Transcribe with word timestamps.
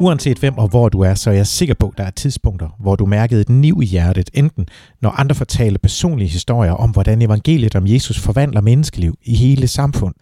Uanset 0.00 0.38
hvem 0.38 0.58
og 0.58 0.68
hvor 0.68 0.88
du 0.88 1.00
er, 1.00 1.14
så 1.14 1.30
er 1.30 1.34
jeg 1.34 1.46
sikker 1.46 1.74
på, 1.74 1.88
at 1.88 1.98
der 1.98 2.04
er 2.04 2.10
tidspunkter, 2.10 2.68
hvor 2.78 2.96
du 2.96 3.06
mærkede 3.06 3.40
et 3.40 3.48
niv 3.48 3.80
i 3.82 3.86
hjertet, 3.86 4.30
enten 4.34 4.66
når 5.02 5.10
andre 5.10 5.34
fortalte 5.34 5.78
personlige 5.78 6.28
historier 6.28 6.72
om, 6.72 6.90
hvordan 6.90 7.22
evangeliet 7.22 7.74
om 7.74 7.86
Jesus 7.86 8.18
forvandler 8.18 8.60
menneskeliv 8.60 9.14
i 9.22 9.34
hele 9.36 9.66
samfund, 9.66 10.14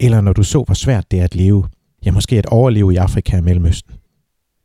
eller 0.00 0.20
når 0.20 0.32
du 0.32 0.42
så, 0.42 0.62
hvor 0.62 0.74
svært 0.74 1.10
det 1.10 1.20
er 1.20 1.24
at 1.24 1.34
leve, 1.34 1.64
ja 2.06 2.12
måske 2.12 2.38
at 2.38 2.46
overleve 2.46 2.92
i 2.92 2.96
Afrika 2.96 3.36
og 3.36 3.44
Mellemøsten. 3.44 3.94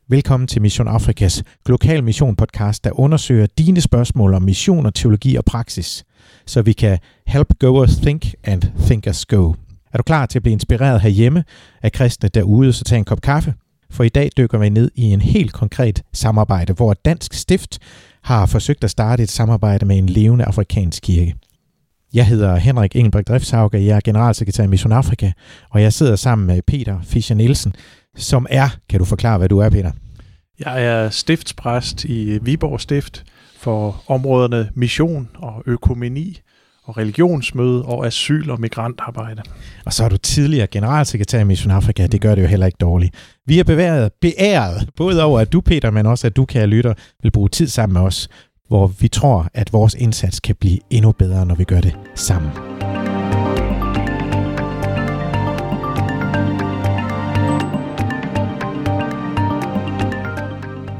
Velkommen 0.08 0.46
til 0.46 0.62
Mission 0.62 0.88
Afrikas 0.88 1.42
Global 1.64 2.04
Mission 2.04 2.36
podcast, 2.36 2.84
der 2.84 3.00
undersøger 3.00 3.46
dine 3.58 3.80
spørgsmål 3.80 4.34
om 4.34 4.42
mission 4.42 4.86
og 4.86 4.94
teologi 4.94 5.36
og 5.36 5.44
praksis, 5.44 6.04
så 6.46 6.62
vi 6.62 6.72
kan 6.72 6.98
help 7.26 7.58
goers 7.58 7.96
think 7.96 8.34
and 8.44 8.62
thinkers 8.86 9.26
go. 9.26 9.54
Er 9.92 9.96
du 9.96 10.02
klar 10.02 10.26
til 10.26 10.38
at 10.38 10.42
blive 10.42 10.52
inspireret 10.52 11.00
herhjemme 11.00 11.44
af 11.82 11.92
kristne 11.92 12.28
derude, 12.28 12.72
så 12.72 12.84
tag 12.84 12.98
en 12.98 13.04
kop 13.04 13.20
kaffe, 13.20 13.54
for 13.90 14.04
i 14.04 14.08
dag 14.08 14.30
dykker 14.36 14.58
vi 14.58 14.68
ned 14.68 14.90
i 14.94 15.02
en 15.02 15.20
helt 15.20 15.52
konkret 15.52 16.02
samarbejde, 16.12 16.72
hvor 16.72 16.94
Dansk 16.94 17.34
Stift 17.34 17.78
har 18.22 18.46
forsøgt 18.46 18.84
at 18.84 18.90
starte 18.90 19.22
et 19.22 19.30
samarbejde 19.30 19.86
med 19.86 19.98
en 19.98 20.06
levende 20.06 20.44
afrikansk 20.44 21.02
kirke. 21.02 21.34
Jeg 22.14 22.26
hedder 22.26 22.56
Henrik 22.56 22.96
Engelbrecht 22.96 23.28
Driftshauge, 23.28 23.84
jeg 23.84 23.96
er 23.96 24.00
generalsekretær 24.04 24.64
i 24.64 24.66
Mission 24.66 24.92
Afrika, 24.92 25.32
og 25.70 25.82
jeg 25.82 25.92
sidder 25.92 26.16
sammen 26.16 26.46
med 26.46 26.62
Peter 26.66 26.98
Fischer 27.02 27.36
Nielsen, 27.36 27.74
som 28.16 28.46
er, 28.50 28.68
kan 28.88 28.98
du 28.98 29.04
forklare, 29.04 29.38
hvad 29.38 29.48
du 29.48 29.58
er, 29.58 29.70
Peter? 29.70 29.92
Jeg 30.60 30.84
er 30.84 31.10
stiftspræst 31.10 32.04
i 32.04 32.38
Viborg 32.42 32.80
Stift 32.80 33.24
for 33.56 34.02
områderne 34.06 34.70
mission 34.74 35.28
og 35.34 35.62
økumeni 35.66 36.40
og 36.90 36.96
religionsmøde 36.96 37.82
og 37.82 38.06
asyl- 38.06 38.50
og 38.50 38.60
migrantarbejde. 38.60 39.42
Og 39.86 39.92
så 39.92 40.04
er 40.04 40.08
du 40.08 40.16
tidligere 40.16 40.66
generalsekretær 40.66 41.40
i 41.40 41.44
Mission 41.44 41.70
Afrika. 41.70 42.06
Det 42.06 42.20
gør 42.20 42.34
det 42.34 42.42
jo 42.42 42.46
heller 42.46 42.66
ikke 42.66 42.78
dårligt. 42.80 43.14
Vi 43.46 43.58
er 43.58 43.64
bevæget, 43.64 44.12
beæret, 44.20 44.88
både 44.96 45.22
over 45.22 45.40
at 45.40 45.52
du, 45.52 45.60
Peter, 45.60 45.90
men 45.90 46.06
også 46.06 46.26
at 46.26 46.36
du, 46.36 46.44
kære 46.44 46.66
lytter, 46.66 46.94
vil 47.22 47.30
bruge 47.30 47.48
tid 47.48 47.66
sammen 47.66 47.92
med 47.92 48.02
os, 48.02 48.28
hvor 48.68 48.86
vi 48.86 49.08
tror, 49.08 49.48
at 49.54 49.72
vores 49.72 49.94
indsats 49.94 50.40
kan 50.40 50.56
blive 50.60 50.78
endnu 50.90 51.12
bedre, 51.12 51.46
når 51.46 51.54
vi 51.54 51.64
gør 51.64 51.80
det 51.80 51.96
sammen. 52.14 52.50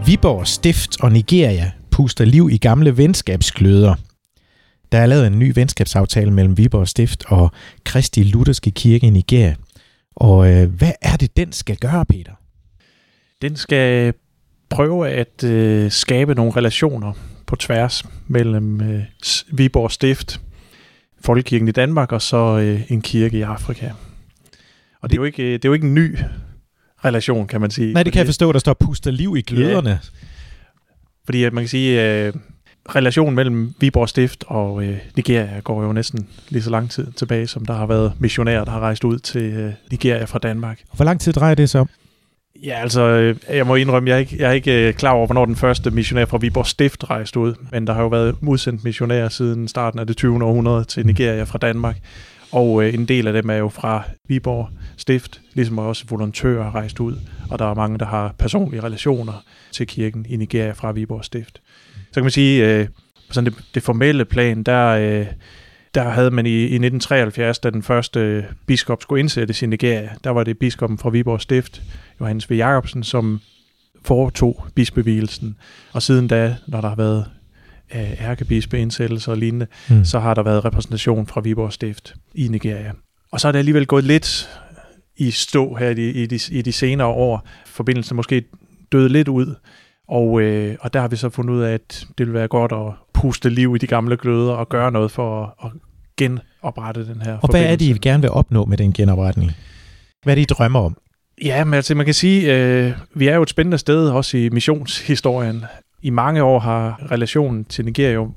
Viborg 0.07 0.47
Stift 0.47 1.01
og 1.01 1.13
Nigeria 1.13 1.71
puster 1.91 2.25
liv 2.25 2.49
i 2.53 2.59
gamle 2.59 2.97
venskabskløder– 2.97 3.95
der 4.93 4.99
er 4.99 5.07
lavet 5.07 5.27
en 5.27 5.39
ny 5.39 5.53
venskabsaftale 5.55 6.31
mellem 6.31 6.59
Viborg 6.59 6.89
Stift 6.89 7.25
og 7.27 7.53
Kristi 7.85 8.23
Lutherske 8.23 8.71
Kirke 8.71 9.07
i 9.07 9.11
Nigeria. 9.11 9.55
Og 10.17 10.53
øh, 10.53 10.71
hvad 10.71 10.93
er 11.03 11.17
det, 11.17 11.37
den 11.37 11.53
skal 11.53 11.77
gøre, 11.77 12.07
Peter? 12.07 12.33
Den 13.43 13.57
skal 13.57 14.15
prøve 14.71 15.09
at 15.09 15.45
øh, 15.45 15.91
skabe 15.91 16.35
nogle 16.35 16.53
relationer 16.57 17.13
på 17.47 17.57
tværs 17.57 18.05
mellem 18.27 18.81
øh, 18.81 19.03
Viborg 19.53 19.91
Stift, 19.91 20.41
Folkekirken 21.21 21.69
i 21.69 21.73
Danmark 21.73 22.13
og 22.13 22.23
så 22.23 22.59
øh, 22.59 22.83
en 22.89 23.03
kirke 23.03 23.39
i 23.39 23.43
Afrika. 23.43 23.91
Og 25.01 25.11
det 25.11 25.17
er, 25.17 25.21
jo 25.21 25.25
ikke, 25.25 25.53
det 25.53 25.65
er 25.65 25.69
jo 25.69 25.73
ikke 25.73 25.87
en 25.87 25.95
ny 25.95 26.19
relation, 27.05 27.47
kan 27.47 27.61
man 27.61 27.71
sige. 27.71 27.93
Nej, 27.93 28.03
det 28.03 28.13
kan 28.13 28.19
jeg 28.19 28.27
forstå, 28.27 28.53
der 28.53 28.59
står 28.59 28.75
puster 28.75 29.11
liv 29.11 29.37
i 29.37 29.43
gløderne. 29.43 29.91
Ja. 29.91 29.99
Fordi 31.25 31.45
at 31.45 31.53
man 31.53 31.65
kan 31.65 31.69
sige, 31.69 32.25
øh, 32.27 32.33
relationen 32.89 33.35
mellem 33.35 33.75
Viborg 33.81 34.09
Stift 34.09 34.45
og 34.47 34.85
øh, 34.85 34.99
Nigeria 35.17 35.61
går 35.61 35.83
jo 35.83 35.93
næsten 35.93 36.29
lige 36.49 36.63
så 36.63 36.71
lang 36.71 36.91
tid 36.91 37.13
tilbage, 37.13 37.47
som 37.47 37.67
der 37.67 37.75
har 37.75 37.87
været 37.87 38.13
missionærer, 38.19 38.65
der 38.65 38.73
har 38.73 38.81
rejst 38.81 39.05
ud 39.05 39.19
til 39.19 39.43
øh, 39.43 39.73
Nigeria 39.91 40.25
fra 40.25 40.39
Danmark. 40.39 40.81
Hvor 40.93 41.05
lang 41.05 41.21
tid 41.21 41.33
drejer 41.33 41.55
det 41.55 41.71
sig 41.71 41.81
om? 41.81 41.89
Ja, 42.63 42.81
altså, 42.81 43.01
øh, 43.01 43.37
jeg 43.49 43.67
må 43.67 43.75
indrømme, 43.75 44.09
jeg 44.09 44.15
er 44.15 44.19
ikke, 44.19 44.37
jeg 44.39 44.49
er 44.49 44.53
ikke 44.53 44.89
øh, 44.89 44.95
klar 44.95 45.11
over, 45.11 45.27
hvornår 45.27 45.45
den 45.45 45.57
første 45.57 45.91
missionær 45.91 46.25
fra 46.25 46.37
Viborg 46.37 46.67
Stift 46.67 47.11
rejste 47.11 47.39
ud, 47.39 47.55
men 47.73 47.87
der 47.87 47.93
har 47.93 48.03
jo 48.03 48.09
været 48.09 48.37
udsendt 48.43 48.85
missionærer 48.85 49.29
siden 49.29 49.69
starten 49.69 50.01
af 50.01 50.07
det 50.07 50.17
20. 50.17 50.45
århundrede 50.45 50.85
til 50.85 51.07
Nigeria 51.07 51.43
fra 51.43 51.59
Danmark, 51.59 51.97
og 52.53 52.85
øh, 52.85 52.95
en 52.95 53.05
del 53.05 53.27
af 53.27 53.33
dem 53.33 53.51
er 53.51 53.55
jo 53.55 53.69
fra 53.69 54.03
Viborg 54.29 54.69
Stift, 54.97 55.41
ligesom 55.55 55.79
også 55.79 56.05
volontører 56.09 56.75
rejst 56.75 57.01
ud, 57.01 57.17
og 57.51 57.59
der 57.59 57.71
er 57.71 57.75
mange, 57.75 57.99
der 57.99 58.07
har 58.07 58.35
personlige 58.39 58.83
relationer 58.83 59.45
til 59.73 59.87
kirken 59.87 60.27
i 60.29 60.37
Nigeria 60.37 60.73
fra 60.73 60.93
Viborg 60.93 61.25
Stift. 61.25 61.61
Så 62.13 62.15
kan 62.15 62.23
man 62.23 62.31
sige, 62.31 62.67
øh, 62.67 62.87
på 63.29 63.35
sådan 63.35 63.53
det, 63.53 63.65
det 63.75 63.83
formelle 63.83 64.25
plan, 64.25 64.63
der, 64.63 64.87
øh, 64.87 65.27
der 65.95 66.09
havde 66.09 66.31
man 66.31 66.47
i, 66.47 66.51
i 66.51 66.65
1973, 66.65 67.59
da 67.59 67.71
den 67.71 67.83
første 67.83 68.47
biskop 68.67 69.03
skulle 69.03 69.21
indsættes 69.21 69.63
i 69.63 69.67
Nigeria, 69.67 70.11
der 70.25 70.31
var 70.31 70.45
det 70.45 70.59
biskoppen 70.59 70.99
fra 70.99 71.11
Viborg 71.11 71.41
Stift, 71.41 71.83
Johannes 72.21 72.51
V. 72.51 72.53
Jacobsen, 72.53 73.03
som 73.03 73.41
foretog 74.05 74.65
bispevielsen. 74.75 75.57
Og 75.93 76.03
siden 76.03 76.29
da, 76.29 76.57
når 76.67 76.81
der 76.81 76.89
har 76.89 76.97
været 76.97 77.27
øh, 77.95 78.23
ærkebispeindsættelser 78.23 79.33
og 79.33 79.39
lignende, 79.39 79.67
mm. 79.91 80.05
så 80.05 80.19
har 80.19 80.35
der 80.35 80.43
været 80.43 80.65
repræsentation 80.65 81.27
fra 81.27 81.41
Viborg 81.41 81.73
Stift 81.73 82.15
i 82.35 82.49
Nigeria. 82.49 82.93
Og 83.33 83.41
så 83.41 83.49
er 83.49 83.53
det 83.53 83.59
alligevel 83.59 83.87
gået 83.87 84.05
lidt 84.05 84.49
i 85.17 85.31
stå 85.31 85.75
her 85.75 85.91
i, 85.91 86.11
i, 86.11 86.27
de, 86.27 86.41
i 86.51 86.63
de 86.63 86.73
senere 86.73 87.09
år. 87.09 87.47
Forbindelsen 87.67 88.17
måske 88.17 88.45
døde 88.93 89.09
lidt 89.09 89.29
ud. 89.29 89.55
Og, 90.11 90.41
øh, 90.41 90.77
og 90.81 90.93
der 90.93 91.01
har 91.01 91.09
vi 91.09 91.17
så 91.17 91.29
fundet 91.29 91.55
ud 91.55 91.61
af, 91.61 91.73
at 91.73 92.07
det 92.19 92.27
vil 92.27 92.35
være 92.35 92.49
godt 92.49 92.73
at 92.73 92.93
puste 93.13 93.51
liv 93.51 93.75
i 93.75 93.79
de 93.79 93.87
gamle 93.87 94.17
gløder 94.17 94.53
og 94.53 94.69
gøre 94.69 94.93
noget 94.93 95.11
for 95.11 95.45
at, 95.45 95.67
at 95.67 95.73
genoprette 96.17 97.07
den 97.07 97.23
her 97.23 97.39
Og 97.39 97.51
hvad 97.51 97.65
er 97.65 97.77
det, 97.77 97.85
I 97.85 97.99
gerne 97.99 98.21
vil 98.21 98.31
opnå 98.31 98.65
med 98.65 98.77
den 98.77 98.93
genopretning? 98.93 99.53
Hvad 100.23 100.33
er 100.33 100.35
det, 100.35 100.43
I 100.43 100.45
drømmer 100.45 100.81
om? 100.81 100.97
Ja, 101.45 101.65
men 101.65 101.75
altså 101.75 101.95
man 101.95 102.05
kan 102.05 102.15
sige, 102.15 102.57
øh, 102.57 102.93
vi 103.15 103.29
er 103.29 103.35
jo 103.35 103.43
et 103.43 103.51
spændende 103.51 103.79
sted, 103.79 104.09
også 104.09 104.37
i 104.37 104.49
missionshistorien. 104.49 105.65
I 106.03 106.11
mange 106.11 106.43
år 106.43 106.59
har 106.59 107.03
relationen 107.11 107.65
til 107.65 107.85
Nigeria 107.85 108.13
jo 108.13 108.33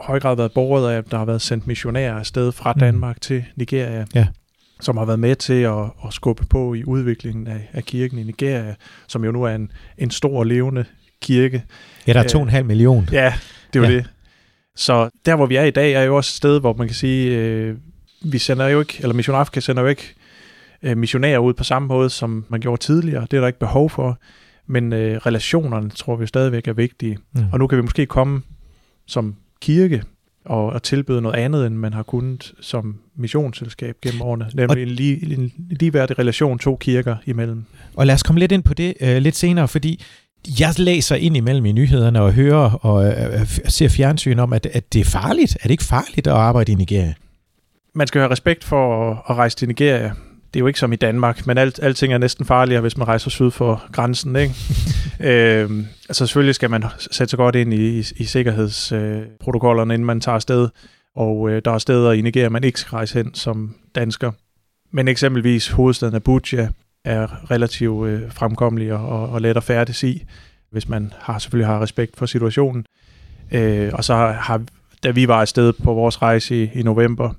høj 0.00 0.20
grad 0.20 0.36
været 0.36 0.52
borget 0.52 0.92
af, 0.92 0.96
at 0.96 1.10
der 1.10 1.18
har 1.18 1.24
været 1.24 1.42
sendt 1.42 1.66
missionærer 1.66 2.18
afsted 2.18 2.52
fra 2.52 2.72
mm. 2.72 2.80
Danmark 2.80 3.16
mm. 3.16 3.20
til 3.20 3.44
Nigeria. 3.56 4.06
Ja 4.14 4.26
som 4.80 4.96
har 4.96 5.04
været 5.04 5.18
med 5.18 5.36
til 5.36 5.62
at, 5.62 5.84
at 6.06 6.12
skubbe 6.12 6.46
på 6.46 6.74
i 6.74 6.84
udviklingen 6.84 7.46
af, 7.46 7.68
af 7.72 7.84
kirken 7.84 8.18
i 8.18 8.22
Nigeria, 8.22 8.74
som 9.08 9.24
jo 9.24 9.32
nu 9.32 9.42
er 9.42 9.54
en, 9.54 9.72
en 9.98 10.10
stor 10.10 10.44
levende 10.44 10.84
kirke. 11.22 11.62
Ja, 12.06 12.12
der 12.12 12.20
er 12.20 12.28
to 12.28 12.38
og 12.38 12.44
en 12.44 12.50
halv 12.50 12.66
million. 12.66 13.08
Ja, 13.12 13.34
det 13.72 13.80
jo 13.80 13.84
ja. 13.84 13.90
det. 13.90 14.10
Så 14.76 15.10
der, 15.26 15.36
hvor 15.36 15.46
vi 15.46 15.56
er 15.56 15.64
i 15.64 15.70
dag, 15.70 15.92
er 15.92 16.02
jo 16.02 16.16
også 16.16 16.28
et 16.28 16.36
sted, 16.36 16.60
hvor 16.60 16.72
man 16.72 16.86
kan 16.86 16.94
sige, 16.94 17.38
øh, 17.38 17.76
vi 18.22 18.38
sender 18.38 18.68
jo 18.68 18.80
ikke, 18.80 18.98
eller 19.02 19.14
Mission 19.14 19.36
Afrika 19.36 19.60
sender 19.60 19.82
jo 19.82 19.88
ikke 19.88 20.14
øh, 20.82 20.96
missionærer 20.96 21.38
ud 21.38 21.54
på 21.54 21.64
samme 21.64 21.88
måde, 21.88 22.10
som 22.10 22.44
man 22.48 22.60
gjorde 22.60 22.82
tidligere. 22.82 23.26
Det 23.30 23.36
er 23.36 23.40
der 23.40 23.46
ikke 23.46 23.58
behov 23.58 23.90
for. 23.90 24.18
Men 24.66 24.92
øh, 24.92 25.16
relationerne 25.16 25.90
tror 25.90 26.16
vi 26.16 26.26
stadigvæk 26.26 26.68
er 26.68 26.72
vigtige. 26.72 27.18
Mm. 27.32 27.44
Og 27.52 27.58
nu 27.58 27.66
kan 27.66 27.78
vi 27.78 27.82
måske 27.82 28.06
komme 28.06 28.42
som 29.06 29.36
kirke 29.60 30.02
og, 30.44 30.66
og 30.66 30.82
tilbyde 30.82 31.20
noget 31.20 31.36
andet, 31.36 31.66
end 31.66 31.74
man 31.74 31.92
har 31.92 32.02
kunnet 32.02 32.52
som 32.60 32.98
missionsselskab 33.16 33.96
gennem 34.02 34.22
årene, 34.22 34.46
nemlig 34.54 34.70
og, 34.70 34.82
en, 34.82 34.88
lige, 34.88 35.34
en 35.34 35.52
ligeværdig 35.70 36.18
relation 36.18 36.58
to 36.58 36.76
kirker 36.76 37.16
imellem. 37.26 37.64
Og 37.94 38.06
lad 38.06 38.14
os 38.14 38.22
komme 38.22 38.40
lidt 38.40 38.52
ind 38.52 38.62
på 38.62 38.74
det 38.74 38.94
øh, 39.00 39.16
lidt 39.16 39.36
senere, 39.36 39.68
fordi 39.68 40.04
jeg 40.60 40.78
læser 40.78 41.16
ind 41.16 41.36
imellem 41.36 41.66
i 41.66 41.72
nyhederne 41.72 42.22
og 42.22 42.32
hører 42.32 42.70
og 42.70 43.06
øh, 43.06 43.46
ser 43.68 43.88
fjernsyn 43.88 44.38
om, 44.38 44.52
at, 44.52 44.66
at 44.66 44.92
det 44.92 45.00
er 45.00 45.04
farligt. 45.04 45.54
Er 45.54 45.62
det 45.62 45.70
ikke 45.70 45.84
farligt 45.84 46.26
at 46.26 46.32
arbejde 46.32 46.72
i 46.72 46.74
Nigeria? 46.74 47.14
Man 47.94 48.06
skal 48.06 48.20
have 48.20 48.30
respekt 48.30 48.64
for 48.64 49.10
at, 49.10 49.18
at 49.30 49.36
rejse 49.36 49.56
til 49.56 49.68
Nigeria. 49.68 50.12
Det 50.54 50.56
er 50.56 50.60
jo 50.60 50.66
ikke 50.66 50.78
som 50.78 50.92
i 50.92 50.96
Danmark, 50.96 51.46
men 51.46 51.58
alt, 51.58 51.80
alting 51.82 52.12
er 52.12 52.18
næsten 52.18 52.44
farligere, 52.44 52.80
hvis 52.80 52.96
man 52.96 53.08
rejser 53.08 53.30
syd 53.30 53.50
for 53.50 53.84
grænsen. 53.92 54.36
Ikke? 54.36 54.54
øhm, 55.30 55.86
altså 56.08 56.26
selvfølgelig 56.26 56.54
skal 56.54 56.70
man 56.70 56.84
sætte 57.10 57.30
sig 57.30 57.36
godt 57.36 57.54
ind 57.54 57.74
i, 57.74 57.98
i, 57.98 58.04
i 58.16 58.24
sikkerhedsprotokollerne, 58.24 59.94
øh, 59.94 59.94
inden 59.94 60.06
man 60.06 60.20
tager 60.20 60.36
afsted. 60.36 60.68
Og 61.16 61.50
øh, 61.50 61.62
der 61.64 61.70
er 61.70 61.78
steder 61.78 62.12
i 62.12 62.20
Nigeria, 62.20 62.48
man 62.48 62.64
ikke 62.64 62.80
skal 62.80 62.90
rejse 62.90 63.14
hen 63.14 63.34
som 63.34 63.74
dansker. 63.94 64.32
Men 64.92 65.08
eksempelvis 65.08 65.68
hovedstaden 65.68 66.14
Abuja 66.14 66.68
er 67.04 67.50
relativt 67.50 68.08
øh, 68.08 68.32
fremkommelig 68.32 68.92
og, 68.92 69.28
og 69.28 69.40
let 69.40 69.56
at 69.56 69.64
færdes 69.64 70.02
i, 70.02 70.24
hvis 70.70 70.88
man 70.88 71.12
har 71.18 71.38
selvfølgelig 71.38 71.66
har 71.66 71.82
respekt 71.82 72.16
for 72.16 72.26
situationen. 72.26 72.84
Øh, 73.52 73.90
og 73.92 74.04
så 74.04 74.14
har, 74.14 74.62
da 75.02 75.10
vi 75.10 75.28
var 75.28 75.40
afsted 75.40 75.72
på 75.72 75.94
vores 75.94 76.22
rejse 76.22 76.62
i, 76.62 76.70
i 76.74 76.82
november, 76.82 77.34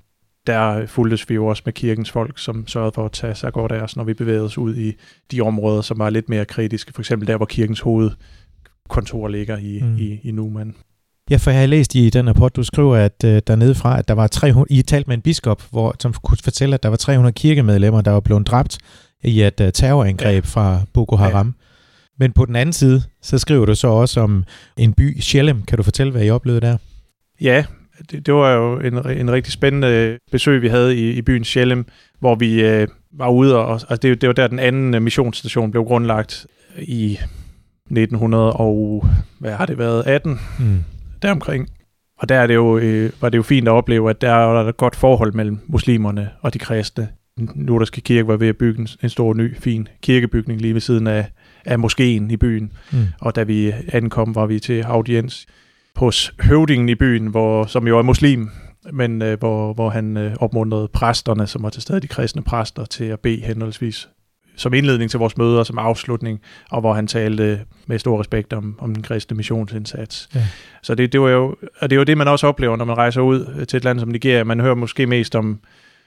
der 0.48 0.86
fuldtes 0.86 1.30
vi 1.30 1.36
jo 1.36 1.46
også 1.46 1.64
med 1.66 1.74
kirkens 1.74 2.12
folk, 2.12 2.40
som 2.40 2.68
sørgede 2.68 2.92
for 2.96 3.06
at 3.06 3.12
tage 3.12 3.36
sig 3.36 3.54
godt 3.54 3.72
af 3.72 3.82
os, 3.82 3.96
når 3.96 4.04
vi 4.04 4.14
bevægede 4.14 4.46
os 4.46 4.58
ud 4.58 4.76
i 4.76 4.94
de 5.32 5.42
områder, 5.42 5.82
som 5.82 6.00
var 6.00 6.10
lidt 6.10 6.30
mere 6.30 6.46
kritiske. 6.46 6.94
For 6.94 7.02
eksempel 7.02 7.28
der, 7.28 7.38
hvor 7.38 7.46
kirkens 7.46 7.80
hovedkontor 7.80 9.28
ligger 9.28 9.58
i, 9.58 9.80
mm. 9.82 9.98
i, 9.98 10.20
i 10.24 10.32
Numan. 10.32 10.76
Ja, 11.30 11.38
for 11.38 11.52
jeg 11.52 11.60
har 11.60 11.68
læst 11.68 11.96
i 11.96 12.10
den 12.10 12.30
rapport, 12.30 12.56
du 12.56 12.64
skriver, 12.64 12.96
at 12.96 13.24
øh, 13.26 13.42
dernede 13.48 13.76
fra, 13.76 14.00
at 14.00 14.08
der 14.08 14.14
var 14.14 14.28
300, 14.28 14.74
I 14.74 14.82
talt 14.82 15.08
med 15.08 15.16
en 15.16 15.22
biskop, 15.22 15.64
hvor, 15.72 15.96
som 16.00 16.14
kunne 16.14 16.38
fortælle, 16.44 16.74
at 16.74 16.84
der 16.84 16.90
var 16.90 16.96
300 16.96 17.34
kirkemedlemmer, 17.34 18.02
der 18.02 18.12
var 18.12 18.20
blevet 18.20 18.48
dræbt 18.48 18.78
i 19.24 19.42
et 19.42 19.62
uh, 19.62 19.68
terrorangreb 19.74 20.44
ja. 20.44 20.50
fra 20.50 20.82
Boko 20.94 21.16
Haram. 21.16 21.48
Ja. 21.48 21.66
Men 22.20 22.32
på 22.32 22.46
den 22.46 22.56
anden 22.56 22.74
side, 22.74 23.02
så 23.22 23.38
skriver 23.38 23.66
du 23.66 23.76
så 23.76 23.88
også 23.88 24.22
om 24.22 24.44
en 24.78 24.94
by, 24.94 25.20
Shelem. 25.20 25.62
Kan 25.62 25.78
du 25.78 25.84
fortælle, 25.84 26.12
hvad 26.12 26.26
I 26.26 26.30
oplevede 26.30 26.62
der? 26.62 26.78
Ja, 27.42 27.66
det, 28.12 28.26
det 28.26 28.34
var 28.34 28.52
jo 28.52 28.80
en, 28.80 28.94
en 29.18 29.32
rigtig 29.32 29.54
spændende 29.54 30.18
besøg, 30.32 30.62
vi 30.62 30.68
havde 30.68 30.98
i, 30.98 31.12
i 31.12 31.22
byen 31.22 31.44
Shelem, 31.44 31.86
hvor 32.20 32.36
vi 32.36 32.62
øh, 32.62 32.88
var 33.14 33.30
ude, 33.30 33.58
og 33.58 33.72
altså 33.72 33.96
det, 33.96 34.22
det 34.22 34.28
var 34.28 34.34
der 34.34 34.48
den 34.48 34.60
anden 34.60 35.04
missionsstation 35.04 35.72
blev 35.72 35.84
grundlagt. 35.84 36.48
i 36.78 37.20
1900 37.92 38.54
og, 38.54 39.06
hvad 39.40 39.52
har 39.52 39.66
det 39.66 39.78
været, 39.78 40.04
18, 40.08 40.40
mm. 40.60 40.84
deromkring. 41.22 41.70
Og 42.20 42.30
der 42.30 42.36
er 42.36 42.48
det 42.48 42.56
jo, 42.56 42.78
øh, 42.78 43.12
var 43.22 43.30
det 43.30 43.38
jo 43.38 43.44
fint 43.44 43.68
at 43.68 43.72
opleve, 43.72 44.10
at 44.10 44.22
der 44.22 44.32
er 44.32 44.68
et 44.68 44.78
godt 44.78 44.96
forhold 44.96 45.34
mellem 45.34 45.60
muslimerne 45.68 46.30
og 46.42 46.54
de 46.54 46.60
kristne. 46.60 47.08
Lutherske 47.56 48.02
kirke 48.02 48.28
var 48.28 48.38
ved 48.38 48.48
at 48.48 48.58
bygge 48.58 48.80
en, 48.80 48.88
en 49.04 49.10
stor, 49.10 49.34
ny, 49.34 49.58
fin 49.58 49.88
kirkebygning 50.02 50.62
lige 50.62 50.74
ved 50.74 50.82
siden 50.82 51.08
af, 51.08 51.32
af 51.66 51.80
moskeen 51.80 52.32
i 52.32 52.38
byen. 52.38 52.72
Mm. 52.92 52.98
Og 53.22 53.36
da 53.36 53.44
vi 53.44 53.74
ankom, 53.94 54.36
var 54.36 54.46
vi 54.46 54.60
til 54.60 54.82
audiens 54.82 55.46
hos 55.96 56.34
høvdingen 56.42 56.90
i 56.90 56.96
byen, 56.96 57.28
hvor, 57.28 57.66
som 57.66 57.88
jo 57.88 57.98
er 57.98 58.02
muslim, 58.02 58.50
men 58.94 59.22
øh, 59.22 59.40
hvor, 59.40 59.74
hvor 59.74 59.90
han 59.90 60.18
øh, 60.18 60.36
opmuntrede 60.40 60.88
præsterne, 60.88 61.48
som 61.48 61.64
var 61.64 61.70
til 61.70 61.82
stede 61.82 62.00
de 62.00 62.08
kristne 62.08 62.42
præster, 62.42 62.86
til 62.86 63.04
at 63.04 63.20
bede 63.20 63.42
henholdsvis 63.42 64.10
som 64.60 64.74
indledning 64.74 65.12
til 65.12 65.20
vores 65.20 65.38
møder, 65.38 65.64
som 65.64 65.78
afslutning, 65.78 66.42
og 66.72 66.82
hvor 66.82 66.94
han 66.94 67.08
talte 67.08 67.60
med 67.88 68.00
stor 68.00 68.20
respekt 68.20 68.54
om, 68.54 68.76
om 68.80 68.94
den 68.94 69.04
kristne 69.04 69.38
missionsindsats. 69.38 70.30
Ja. 70.36 70.48
Så 70.84 70.96
det, 70.96 71.14
det, 71.14 71.22
var 71.22 71.30
jo, 71.30 71.56
og 71.80 71.90
det 71.90 71.96
er 71.96 71.98
jo 72.00 72.04
det, 72.04 72.18
man 72.18 72.28
også 72.28 72.48
oplever, 72.48 72.76
når 72.76 72.86
man 72.86 72.98
rejser 72.98 73.22
ud 73.22 73.66
til 73.66 73.78
et 73.78 73.84
land 73.84 74.00
som 74.00 74.10
Nigeria. 74.10 74.44
Man 74.44 74.60
hører 74.60 74.76
måske 74.76 75.06
mest 75.06 75.36
om 75.36 75.60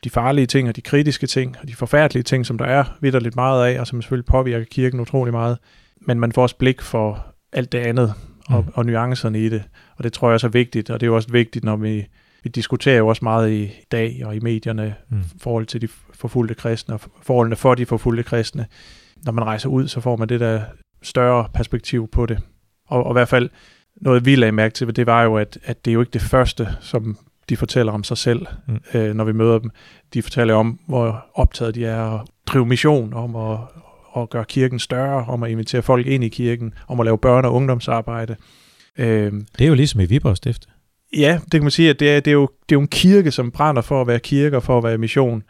de 0.05 0.11
farlige 0.11 0.47
ting, 0.47 0.69
og 0.69 0.77
de 0.77 0.81
kritiske 0.81 1.27
ting, 1.27 1.57
og 1.63 1.69
de 1.69 1.75
forfærdelige 1.75 2.23
ting, 2.23 2.47
som 2.47 2.59
der 2.59 2.65
er 2.65 2.85
vidderligt 3.01 3.37
meget 3.37 3.67
af, 3.67 3.81
og 3.81 3.87
som 3.87 4.03
selvfølgelig 4.03 4.27
påvirker 4.27 4.65
kirken 4.65 5.01
utrolig 5.01 5.33
meget. 5.33 5.59
Men 6.01 6.21
man 6.21 6.33
får 6.33 6.43
også 6.43 6.57
blik 6.57 6.83
for 6.83 7.27
alt 7.53 7.73
det 7.73 7.79
andet, 7.79 8.15
og, 8.49 8.63
mm. 8.63 8.73
og 8.75 8.87
nuancerne 8.87 9.41
i 9.41 9.49
det. 9.49 9.63
Og 9.97 10.05
det 10.05 10.13
tror 10.13 10.29
jeg 10.29 10.35
også 10.35 10.47
er 10.47 10.51
vigtigt, 10.51 10.91
og 10.91 11.01
det 11.01 11.07
er 11.07 11.09
jo 11.09 11.15
også 11.15 11.33
vigtigt, 11.33 11.65
når 11.65 11.77
vi 11.77 12.07
vi 12.43 12.51
diskuterer 12.51 12.99
jo 12.99 13.09
også 13.09 13.25
meget 13.25 13.53
i 13.53 13.71
dag 13.93 14.23
og 14.25 14.37
i 14.37 14.41
medierne 14.41 14.95
mm. 15.11 15.23
forhold 15.41 15.67
til 15.67 15.81
de 15.81 15.89
forfulgte 16.15 16.55
kristne 16.55 16.95
og 16.95 17.01
forholdene 17.23 17.57
for 17.57 17.75
de 17.75 17.87
forfulgte 17.87 18.23
kristne. 18.23 18.67
Når 19.25 19.33
man 19.33 19.45
rejser 19.45 19.69
ud, 19.69 19.89
så 19.89 20.01
får 20.01 20.17
man 20.17 20.29
det 20.29 20.41
der 20.41 20.63
større 21.03 21.49
perspektiv 21.55 22.09
på 22.09 22.27
det. 22.27 22.39
Og, 22.89 23.05
og 23.05 23.13
i 23.13 23.15
hvert 23.15 23.29
fald 23.29 23.51
noget, 23.97 24.25
vi 24.25 24.37
lagde 24.37 24.53
mærke 24.53 24.75
til, 24.75 24.97
det 24.97 25.07
var 25.07 25.23
jo, 25.23 25.37
at, 25.37 25.59
at 25.65 25.85
det 25.85 25.91
er 25.91 25.93
jo 25.93 26.01
ikke 26.01 26.13
det 26.13 26.23
første, 26.23 26.69
som 26.81 27.19
de 27.49 27.57
fortæller 27.57 27.93
om 27.93 28.05
sig 28.05 28.19
selv, 28.19 28.47
mm. 28.69 28.81
øh, 28.95 29.15
når 29.15 29.25
vi 29.25 29.33
møder 29.33 29.59
dem. 29.59 29.71
De 30.15 30.23
fortæller 30.23 30.55
om, 30.55 30.79
hvor 30.89 31.27
optaget 31.35 31.75
de 31.75 31.87
er 31.87 32.03
at 32.03 32.21
drive 32.47 32.67
mission, 32.67 33.15
om 33.15 33.37
at, 33.37 33.59
at 34.17 34.31
gøre 34.31 34.45
kirken 34.45 34.79
større, 34.79 35.25
om 35.25 35.43
at 35.43 35.51
invitere 35.51 35.83
folk 35.83 36.07
ind 36.07 36.25
i 36.25 36.29
kirken, 36.29 36.75
om 36.89 37.01
at 37.01 37.05
lave 37.05 37.19
børne- 37.27 37.47
og 37.47 37.55
ungdomsarbejde. 37.55 38.37
Øh, 38.99 39.33
det 39.59 39.65
er 39.65 39.69
jo 39.69 39.75
ligesom 39.75 40.01
i 40.01 40.05
Viborg 40.05 40.37
Stift. 40.37 40.69
Ja, 41.17 41.39
det 41.45 41.51
kan 41.51 41.63
man 41.63 41.71
sige, 41.71 41.91
at 41.91 42.01
det 42.01 42.11
er, 42.11 42.21
det, 42.21 42.31
er 42.31 42.35
jo, 42.35 42.49
det 42.69 42.75
er 42.75 42.77
jo 42.77 42.81
en 42.81 42.89
kirke, 42.89 43.31
som 43.31 43.51
brænder 43.51 43.83
for 43.83 44.01
at 44.01 44.07
være 44.07 44.19
kirke 44.19 44.57
og 44.57 44.63
for 44.63 44.79
at 44.79 44.85
være 44.85 44.99
mission. 44.99 45.43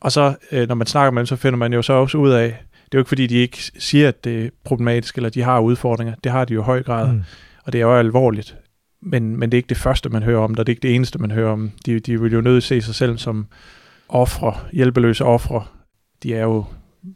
Og 0.00 0.12
så, 0.12 0.34
øh, 0.52 0.68
når 0.68 0.74
man 0.74 0.86
snakker 0.86 1.10
med 1.10 1.20
dem, 1.20 1.26
så 1.26 1.36
finder 1.36 1.56
man 1.56 1.72
jo 1.72 1.82
så 1.82 1.92
også 1.92 2.18
ud 2.18 2.30
af, 2.30 2.46
det 2.84 2.94
er 2.94 2.98
jo 2.98 2.98
ikke 2.98 3.08
fordi, 3.08 3.26
de 3.26 3.34
ikke 3.34 3.58
siger, 3.78 4.08
at 4.08 4.24
det 4.24 4.44
er 4.44 4.50
problematisk, 4.64 5.16
eller 5.16 5.30
de 5.30 5.42
har 5.42 5.60
udfordringer. 5.60 6.14
Det 6.24 6.32
har 6.32 6.44
de 6.44 6.54
jo 6.54 6.60
i 6.60 6.64
høj 6.64 6.82
grad, 6.82 7.12
mm. 7.12 7.22
og 7.64 7.72
det 7.72 7.80
er 7.80 7.82
jo 7.82 7.96
alvorligt. 7.96 8.56
Men, 9.02 9.36
men 9.36 9.52
det 9.52 9.56
er 9.56 9.58
ikke 9.58 9.68
det 9.68 9.76
første, 9.76 10.08
man 10.08 10.22
hører 10.22 10.40
om, 10.40 10.54
det 10.54 10.68
er 10.68 10.70
ikke 10.70 10.82
det 10.82 10.94
eneste, 10.94 11.18
man 11.18 11.30
hører 11.30 11.52
om. 11.52 11.70
De, 11.86 12.00
de 12.00 12.20
vil 12.20 12.32
jo 12.32 12.40
nødt 12.40 12.64
se 12.64 12.82
sig 12.82 12.94
selv 12.94 13.18
som 13.18 13.46
ofre, 14.08 14.54
hjælpeløse 14.72 15.24
ofre. 15.24 15.64
De 16.22 16.34
er 16.34 16.42
jo 16.42 16.64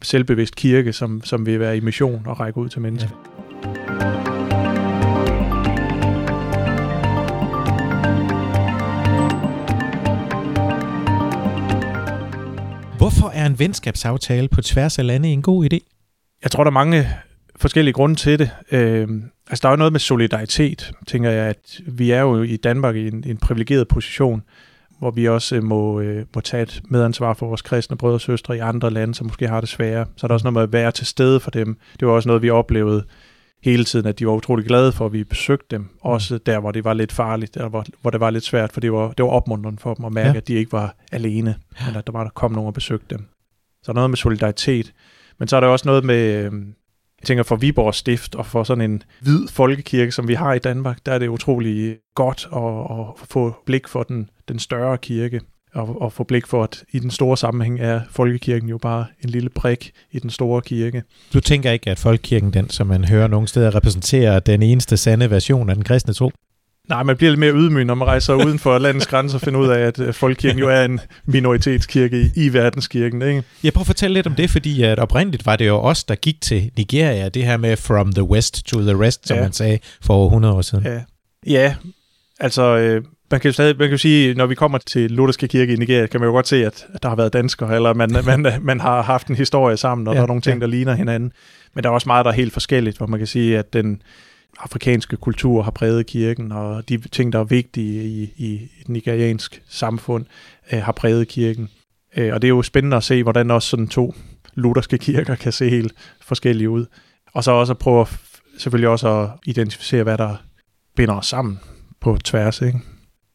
selvbevidst 0.01 0.55
kirke, 0.55 0.93
som, 0.93 1.23
som 1.23 1.45
vil 1.45 1.59
være 1.59 1.77
i 1.77 1.79
mission 1.79 2.21
og 2.25 2.39
række 2.39 2.59
ud 2.59 2.69
til 2.69 2.81
mennesker. 2.81 3.09
Ja. 3.63 3.87
Hvorfor 12.97 13.29
er 13.29 13.45
en 13.45 13.59
venskabsaftale 13.59 14.47
på 14.47 14.61
tværs 14.61 14.99
af 14.99 15.07
lande 15.07 15.29
en 15.29 15.41
god 15.41 15.65
idé? 15.65 15.77
Jeg 16.43 16.51
tror, 16.51 16.63
der 16.63 16.71
er 16.71 16.73
mange 16.73 17.07
forskellige 17.57 17.93
grunde 17.93 18.15
til 18.15 18.39
det. 18.39 18.51
Øh, 18.71 19.07
altså, 19.49 19.61
der 19.61 19.67
er 19.67 19.71
jo 19.71 19.77
noget 19.77 19.93
med 19.93 19.99
solidaritet, 19.99 20.91
tænker 21.07 21.29
jeg, 21.29 21.45
at 21.45 21.79
vi 21.87 22.11
er 22.11 22.21
jo 22.21 22.43
i 22.43 22.57
Danmark 22.57 22.95
i 22.95 23.07
en, 23.07 23.23
en 23.27 23.37
privilegeret 23.37 23.87
position, 23.87 24.43
hvor 24.99 25.11
vi 25.11 25.27
også 25.27 25.55
øh, 25.55 25.63
må, 25.63 25.99
øh, 25.99 26.25
må 26.35 26.41
tage 26.41 26.63
et 26.63 26.81
medansvar 26.89 27.33
for 27.33 27.47
vores 27.47 27.61
kristne 27.61 27.97
brødre 27.97 28.15
og 28.15 28.21
søstre 28.21 28.55
i 28.55 28.59
andre 28.59 28.91
lande, 28.91 29.15
som 29.15 29.27
måske 29.27 29.47
har 29.47 29.59
det 29.59 29.69
sværere. 29.69 30.05
Så 30.15 30.25
er 30.25 30.27
der 30.27 30.33
også 30.33 30.43
noget 30.43 30.53
med 30.53 30.61
at 30.61 30.73
være 30.73 30.91
til 30.91 31.05
stede 31.05 31.39
for 31.39 31.51
dem. 31.51 31.77
Det 31.99 32.07
var 32.07 32.13
også 32.13 32.29
noget, 32.29 32.41
vi 32.41 32.49
oplevede 32.49 33.03
hele 33.63 33.83
tiden, 33.83 34.05
at 34.05 34.19
de 34.19 34.27
var 34.27 34.33
utrolig 34.33 34.65
glade 34.65 34.91
for, 34.91 35.05
at 35.05 35.13
vi 35.13 35.23
besøgte 35.23 35.65
dem. 35.71 35.89
Også 36.01 36.37
der, 36.37 36.59
hvor 36.59 36.71
det 36.71 36.83
var 36.83 36.93
lidt 36.93 37.11
farligt, 37.11 37.55
eller 37.55 37.69
hvor, 37.69 37.85
hvor 38.01 38.11
det 38.11 38.19
var 38.19 38.29
lidt 38.29 38.43
svært, 38.43 38.71
for 38.71 38.79
det 38.79 38.91
var, 38.91 39.11
det 39.11 39.25
var 39.25 39.31
opmuntrende 39.31 39.79
for 39.79 39.93
dem 39.93 40.05
at 40.05 40.13
mærke, 40.13 40.29
ja. 40.29 40.37
at 40.37 40.47
de 40.47 40.53
ikke 40.53 40.71
var 40.71 40.95
alene, 41.11 41.55
men 41.85 41.95
at 41.95 42.07
der 42.07 42.13
var 42.13 42.23
der 42.23 42.29
kom 42.29 42.51
nogen 42.51 42.67
og 42.67 42.73
besøgte 42.73 43.15
dem. 43.15 43.25
Så 43.83 43.91
er 43.91 43.93
der 43.93 43.99
noget 43.99 44.09
med 44.09 44.17
solidaritet. 44.17 44.93
Men 45.39 45.47
så 45.47 45.55
er 45.55 45.59
der 45.59 45.67
også 45.67 45.87
noget 45.87 46.03
med, 46.03 46.45
øh, 46.45 46.51
jeg 47.21 47.27
tænker 47.27 47.43
for 47.43 47.55
Viborg 47.55 47.95
Stift 47.95 48.35
og 48.35 48.45
for 48.45 48.63
sådan 48.63 48.91
en 48.91 49.03
hvid 49.21 49.47
folkekirke, 49.47 50.11
som 50.11 50.27
vi 50.27 50.33
har 50.33 50.53
i 50.53 50.59
Danmark, 50.59 50.97
der 51.05 51.11
er 51.11 51.19
det 51.19 51.27
utrolig 51.27 51.97
godt 52.15 52.47
at, 52.55 52.97
at 52.99 53.27
få 53.29 53.55
blik 53.65 53.87
for 53.87 54.03
den, 54.03 54.29
den 54.47 54.59
større 54.59 54.97
kirke 54.97 55.41
og, 55.73 56.01
og 56.01 56.13
få 56.13 56.23
blik 56.23 56.47
for, 56.47 56.63
at 56.63 56.83
i 56.91 56.99
den 56.99 57.11
store 57.11 57.37
sammenhæng 57.37 57.79
er 57.79 58.01
folkekirken 58.09 58.69
jo 58.69 58.77
bare 58.77 59.05
en 59.23 59.29
lille 59.29 59.49
prik 59.49 59.91
i 60.11 60.19
den 60.19 60.29
store 60.29 60.61
kirke. 60.61 61.03
Du 61.33 61.39
tænker 61.39 61.71
ikke, 61.71 61.91
at 61.91 61.99
folkekirken, 61.99 62.53
den 62.53 62.69
som 62.69 62.87
man 62.87 63.03
hører 63.03 63.27
nogle 63.27 63.47
steder, 63.47 63.75
repræsenterer 63.75 64.39
den 64.39 64.61
eneste 64.61 64.97
sande 64.97 65.29
version 65.29 65.69
af 65.69 65.75
den 65.75 65.83
kristne 65.83 66.13
tro? 66.13 66.31
Nej, 66.89 67.03
man 67.03 67.17
bliver 67.17 67.31
lidt 67.31 67.39
mere 67.39 67.53
ydmyg, 67.53 67.85
når 67.85 67.95
man 67.95 68.07
rejser 68.07 68.33
uden 68.33 68.59
for 68.59 68.77
landets 68.77 69.07
grænser 69.07 69.37
og 69.37 69.41
finder 69.41 69.59
ud 69.59 69.67
af, 69.67 69.79
at 69.79 69.99
øh, 69.99 70.13
folkekirken 70.13 70.59
jo 70.59 70.69
er 70.69 70.85
en 70.85 70.99
minoritetskirke 71.25 72.21
i, 72.21 72.45
i 72.45 72.53
verdenskirken. 72.53 73.21
Ikke? 73.21 73.43
Jeg 73.63 73.73
prøver 73.73 73.83
at 73.83 73.87
fortælle 73.87 74.13
lidt 74.13 74.27
om 74.27 74.35
det, 74.35 74.49
fordi 74.49 74.83
at 74.83 74.99
oprindeligt 74.99 75.45
var 75.45 75.55
det 75.55 75.67
jo 75.67 75.75
os, 75.75 76.03
der 76.03 76.15
gik 76.15 76.41
til 76.41 76.71
Nigeria, 76.77 77.29
det 77.29 77.43
her 77.43 77.57
med 77.57 77.77
from 77.77 78.13
the 78.13 78.23
west 78.23 78.65
to 78.65 78.81
the 78.81 79.05
rest, 79.05 79.27
som 79.27 79.37
ja. 79.37 79.43
man 79.43 79.53
sagde 79.53 79.79
for 80.01 80.25
100 80.25 80.53
år 80.53 80.61
siden. 80.61 80.83
Ja, 80.85 81.01
ja 81.47 81.75
altså 82.39 82.77
øh, 82.77 83.03
man 83.31 83.39
kan 83.39 83.49
jo 83.49 83.53
stadig, 83.53 83.75
man 83.77 83.87
kan 83.87 83.91
jo 83.91 83.97
sige, 83.97 84.33
når 84.33 84.45
vi 84.45 84.55
kommer 84.55 84.77
til 84.77 85.11
Lutherske 85.11 85.47
Kirke 85.47 85.73
i 85.73 85.75
Nigeria, 85.75 86.07
kan 86.07 86.19
man 86.19 86.27
jo 86.27 86.33
godt 86.33 86.47
se, 86.47 86.65
at 86.65 86.85
der 87.03 87.09
har 87.09 87.15
været 87.15 87.33
danskere, 87.33 87.75
eller 87.75 87.93
man, 87.93 88.11
man, 88.25 88.53
man 88.61 88.79
har 88.79 89.01
haft 89.01 89.27
en 89.27 89.35
historie 89.35 89.77
sammen, 89.77 90.07
og 90.07 90.13
ja, 90.13 90.17
der 90.17 90.23
er 90.23 90.27
nogle 90.27 90.41
ting, 90.41 90.55
ja. 90.55 90.59
der 90.59 90.67
ligner 90.67 90.93
hinanden. 90.93 91.31
Men 91.75 91.83
der 91.83 91.89
er 91.89 91.93
også 91.93 92.09
meget, 92.09 92.25
der 92.25 92.31
er 92.31 92.35
helt 92.35 92.53
forskelligt, 92.53 92.97
hvor 92.97 93.07
man 93.07 93.19
kan 93.19 93.27
sige, 93.27 93.57
at 93.57 93.73
den 93.73 94.01
afrikanske 94.59 95.17
kultur 95.17 95.61
har 95.61 95.71
præget 95.71 96.05
kirken, 96.05 96.51
og 96.51 96.89
de 96.89 96.97
ting, 96.97 97.33
der 97.33 97.39
er 97.39 97.43
vigtige 97.43 98.03
i, 98.03 98.33
i 98.37 98.71
et 98.81 98.89
nigeriansk 98.89 99.61
samfund, 99.69 100.25
øh, 100.71 100.81
har 100.81 100.91
præget 100.91 101.27
kirken. 101.27 101.69
Øh, 102.17 102.33
og 102.33 102.41
det 102.41 102.47
er 102.47 102.49
jo 102.49 102.61
spændende 102.61 102.97
at 102.97 103.03
se, 103.03 103.23
hvordan 103.23 103.51
også 103.51 103.69
sådan 103.69 103.87
to 103.87 104.15
lutherske 104.53 104.97
kirker 104.97 105.35
kan 105.35 105.51
se 105.51 105.69
helt 105.69 105.93
forskellige 106.21 106.69
ud. 106.69 106.85
Og 107.33 107.43
så 107.43 107.51
også 107.51 107.73
at 107.73 107.77
prøve 107.77 108.01
at, 108.01 108.07
selvfølgelig 108.57 108.89
også 108.89 109.09
at 109.09 109.29
identificere, 109.45 110.03
hvad 110.03 110.17
der 110.17 110.35
binder 110.95 111.15
os 111.15 111.25
sammen 111.25 111.59
på 112.01 112.17
tværs, 112.23 112.61
ikke? 112.61 112.79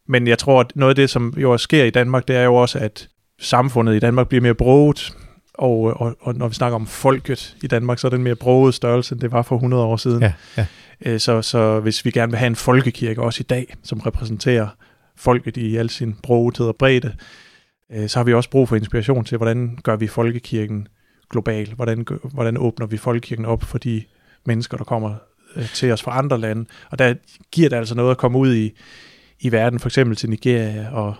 Men 0.08 0.26
jeg 0.26 0.38
tror, 0.38 0.60
at 0.60 0.72
noget 0.74 0.90
af 0.90 0.96
det, 0.96 1.10
som 1.10 1.34
jo 1.36 1.58
sker 1.58 1.84
i 1.84 1.90
Danmark, 1.90 2.28
det 2.28 2.36
er 2.36 2.42
jo 2.42 2.54
også, 2.54 2.78
at 2.78 3.08
samfundet 3.40 3.94
i 3.94 3.98
Danmark 3.98 4.28
bliver 4.28 4.42
mere 4.42 4.54
broget, 4.54 5.12
og, 5.54 6.00
og, 6.00 6.16
og 6.20 6.34
når 6.34 6.48
vi 6.48 6.54
snakker 6.54 6.76
om 6.76 6.86
folket 6.86 7.56
i 7.62 7.66
Danmark, 7.66 7.98
så 7.98 8.06
er 8.06 8.10
det 8.10 8.16
en 8.16 8.24
mere 8.24 8.34
broget 8.34 8.74
størrelse, 8.74 9.14
end 9.14 9.20
det 9.20 9.32
var 9.32 9.42
for 9.42 9.54
100 9.54 9.82
år 9.82 9.96
siden. 9.96 10.22
Ja, 10.22 10.32
ja. 10.56 10.66
Øh, 11.06 11.20
så, 11.20 11.42
så 11.42 11.80
hvis 11.80 12.04
vi 12.04 12.10
gerne 12.10 12.32
vil 12.32 12.38
have 12.38 12.46
en 12.46 12.56
folkekirke 12.56 13.22
også 13.22 13.40
i 13.40 13.44
dag, 13.44 13.74
som 13.82 14.00
repræsenterer 14.00 14.68
folket 15.16 15.56
i 15.56 15.76
al 15.76 15.90
sin 15.90 16.16
brogethed 16.22 16.66
og 16.66 16.76
bredde, 16.76 17.14
øh, 17.92 18.08
så 18.08 18.18
har 18.18 18.24
vi 18.24 18.34
også 18.34 18.50
brug 18.50 18.68
for 18.68 18.76
inspiration 18.76 19.24
til, 19.24 19.36
hvordan 19.36 19.78
gør 19.82 19.96
vi 19.96 20.06
folkekirken 20.06 20.88
global? 21.30 21.74
Hvordan, 21.74 22.06
hvordan 22.32 22.56
åbner 22.56 22.86
vi 22.86 22.96
folkekirken 22.96 23.44
op 23.44 23.62
for 23.62 23.78
de 23.78 24.02
mennesker, 24.46 24.76
der 24.76 24.84
kommer 24.84 25.14
øh, 25.56 25.68
til 25.68 25.92
os 25.92 26.02
fra 26.02 26.18
andre 26.18 26.38
lande? 26.38 26.64
Og 26.90 26.98
der 26.98 27.14
giver 27.52 27.68
det 27.68 27.76
altså 27.76 27.94
noget 27.94 28.10
at 28.10 28.18
komme 28.18 28.38
ud 28.38 28.54
i, 28.54 28.72
i 29.40 29.52
verden, 29.52 29.78
for 29.78 29.88
eksempel 29.88 30.16
til 30.16 30.30
Nigeria, 30.30 30.90
og, 30.92 31.14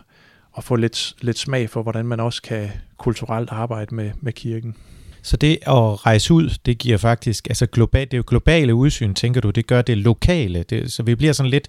og 0.52 0.64
få 0.64 0.76
lidt, 0.76 1.14
lidt 1.20 1.38
smag 1.38 1.70
for, 1.70 1.82
hvordan 1.82 2.06
man 2.06 2.20
også 2.20 2.42
kan 2.42 2.70
kulturelt 2.98 3.50
arbejde 3.50 3.94
med, 3.94 4.10
med 4.20 4.32
kirken. 4.32 4.76
Så 5.22 5.36
det 5.36 5.58
at 5.66 6.06
rejse 6.06 6.34
ud, 6.34 6.50
det 6.66 6.78
giver 6.78 6.96
faktisk, 6.96 7.46
altså 7.46 7.66
global, 7.66 8.00
det 8.06 8.14
er 8.14 8.18
jo 8.18 8.24
globale 8.26 8.74
udsyn, 8.74 9.14
tænker 9.14 9.40
du, 9.40 9.50
det 9.50 9.66
gør 9.66 9.82
det 9.82 9.98
lokale, 9.98 10.62
det, 10.62 10.92
så 10.92 11.02
vi 11.02 11.14
bliver 11.14 11.32
sådan 11.32 11.50
lidt 11.50 11.68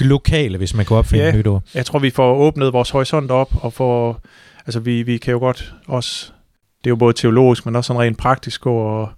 lokale, 0.00 0.58
hvis 0.58 0.74
man 0.74 0.86
kan 0.86 0.96
opfinde 0.96 1.24
ja, 1.24 1.30
et 1.30 1.36
nyt 1.36 1.46
ord. 1.46 1.62
jeg 1.74 1.86
tror, 1.86 1.98
vi 1.98 2.10
får 2.10 2.34
åbnet 2.34 2.72
vores 2.72 2.90
horisont 2.90 3.30
op, 3.30 3.64
og 3.64 3.72
får, 3.72 4.20
altså 4.66 4.80
vi, 4.80 5.02
vi 5.02 5.18
kan 5.18 5.32
jo 5.32 5.38
godt 5.38 5.74
også, 5.86 6.32
det 6.78 6.86
er 6.86 6.92
jo 6.92 6.96
både 6.96 7.12
teologisk, 7.12 7.66
men 7.66 7.76
også 7.76 7.88
sådan 7.88 8.02
rent 8.02 8.18
praktisk 8.18 8.60
gå 8.60 8.76
og 8.76 9.08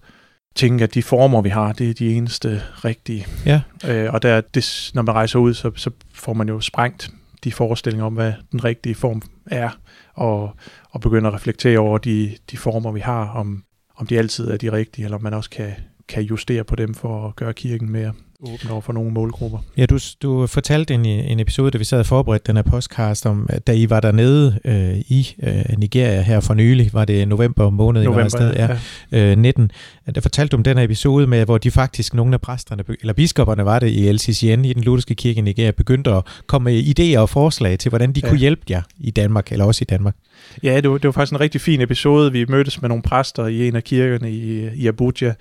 tænke, 0.56 0.84
at 0.84 0.94
de 0.94 1.02
former, 1.02 1.42
vi 1.42 1.48
har, 1.48 1.72
det 1.72 1.90
er 1.90 1.94
de 1.94 2.14
eneste 2.14 2.62
rigtige. 2.84 3.26
Ja. 3.46 3.60
Øh, 3.86 4.14
og 4.14 4.22
der, 4.22 4.40
det, 4.40 4.90
når 4.94 5.02
man 5.02 5.14
rejser 5.14 5.38
ud, 5.38 5.54
så, 5.54 5.70
så 5.76 5.90
får 6.14 6.32
man 6.32 6.48
jo 6.48 6.60
sprængt 6.60 7.10
de 7.44 7.52
forestillinger 7.52 8.06
om, 8.06 8.14
hvad 8.14 8.32
den 8.52 8.64
rigtige 8.64 8.94
form 8.94 9.22
er, 9.46 9.70
og, 10.14 10.50
og 10.90 11.00
begynder 11.00 11.30
at 11.30 11.34
reflektere 11.34 11.78
over 11.78 11.98
de, 11.98 12.36
de 12.50 12.56
former, 12.56 12.92
vi 12.92 13.00
har, 13.00 13.28
om, 13.28 13.62
om 13.98 14.06
de 14.06 14.18
altid 14.18 14.48
er 14.48 14.56
de 14.56 14.72
rigtige, 14.72 15.04
eller 15.04 15.16
om 15.16 15.22
man 15.22 15.34
også 15.34 15.50
kan, 15.50 15.72
kan 16.08 16.22
justere 16.22 16.64
på 16.64 16.76
dem 16.76 16.94
for 16.94 17.28
at 17.28 17.36
gøre 17.36 17.54
kirken 17.54 17.90
mere 17.90 18.12
åben 18.42 18.70
over 18.70 18.80
for 18.80 18.92
nogle 18.92 19.10
målgrupper. 19.10 19.58
Ja, 19.76 19.86
du, 19.86 19.98
du 20.22 20.46
fortalte 20.46 20.94
en, 20.94 21.06
en 21.06 21.40
episode, 21.40 21.70
da 21.70 21.78
vi 21.78 21.84
sad 21.84 21.98
og 21.98 22.06
forberedte 22.06 22.46
den 22.46 22.56
her 22.56 22.62
podcast, 22.62 23.26
om, 23.26 23.48
da 23.66 23.72
I 23.72 23.90
var 23.90 24.00
dernede 24.00 24.58
øh, 24.64 24.98
i 24.98 25.34
øh, 25.42 25.78
Nigeria 25.78 26.20
her 26.20 26.40
for 26.40 26.54
nylig, 26.54 26.90
var 26.92 27.04
det 27.04 27.28
november 27.28 27.70
måned, 27.70 28.02
November, 28.02 28.18
I 28.18 28.20
var 28.20 28.24
afsted, 28.24 28.52
ja, 28.54 28.78
ja. 29.12 29.32
Øh, 29.32 29.38
19, 29.38 29.70
der 30.14 30.20
fortalte 30.20 30.50
du 30.50 30.56
om 30.56 30.62
den 30.62 30.76
her 30.76 30.84
episode 30.84 31.26
med, 31.26 31.44
hvor 31.44 31.58
de 31.58 31.70
faktisk, 31.70 32.14
nogle 32.14 32.34
af 32.34 32.40
præsterne, 32.40 32.84
eller 33.00 33.12
biskopperne 33.12 33.64
var 33.64 33.78
det 33.78 33.90
i 33.90 34.12
LCCN, 34.12 34.64
i 34.64 34.72
den 34.72 34.82
lutherske 34.82 35.14
kirke 35.14 35.38
i 35.38 35.42
Nigeria, 35.42 35.70
begyndte 35.70 36.10
at 36.10 36.24
komme 36.46 36.70
med 36.70 36.98
idéer 36.98 37.18
og 37.18 37.28
forslag 37.28 37.78
til, 37.78 37.88
hvordan 37.88 38.12
de 38.12 38.20
ja. 38.24 38.28
kunne 38.28 38.38
hjælpe 38.38 38.62
jer 38.70 38.82
i 38.98 39.10
Danmark, 39.10 39.52
eller 39.52 39.64
også 39.64 39.82
i 39.82 39.84
Danmark. 39.90 40.14
Ja, 40.62 40.80
det 40.80 40.90
var, 40.90 40.98
det 40.98 41.04
var 41.04 41.12
faktisk 41.12 41.32
en 41.32 41.40
rigtig 41.40 41.60
fin 41.60 41.80
episode. 41.80 42.32
Vi 42.32 42.44
mødtes 42.48 42.80
med 42.80 42.88
nogle 42.88 43.02
præster 43.02 43.46
i 43.46 43.68
en 43.68 43.76
af 43.76 43.84
kirkerne 43.84 44.30
i, 44.30 44.68
i 44.74 44.86
Abuja, 44.86 45.34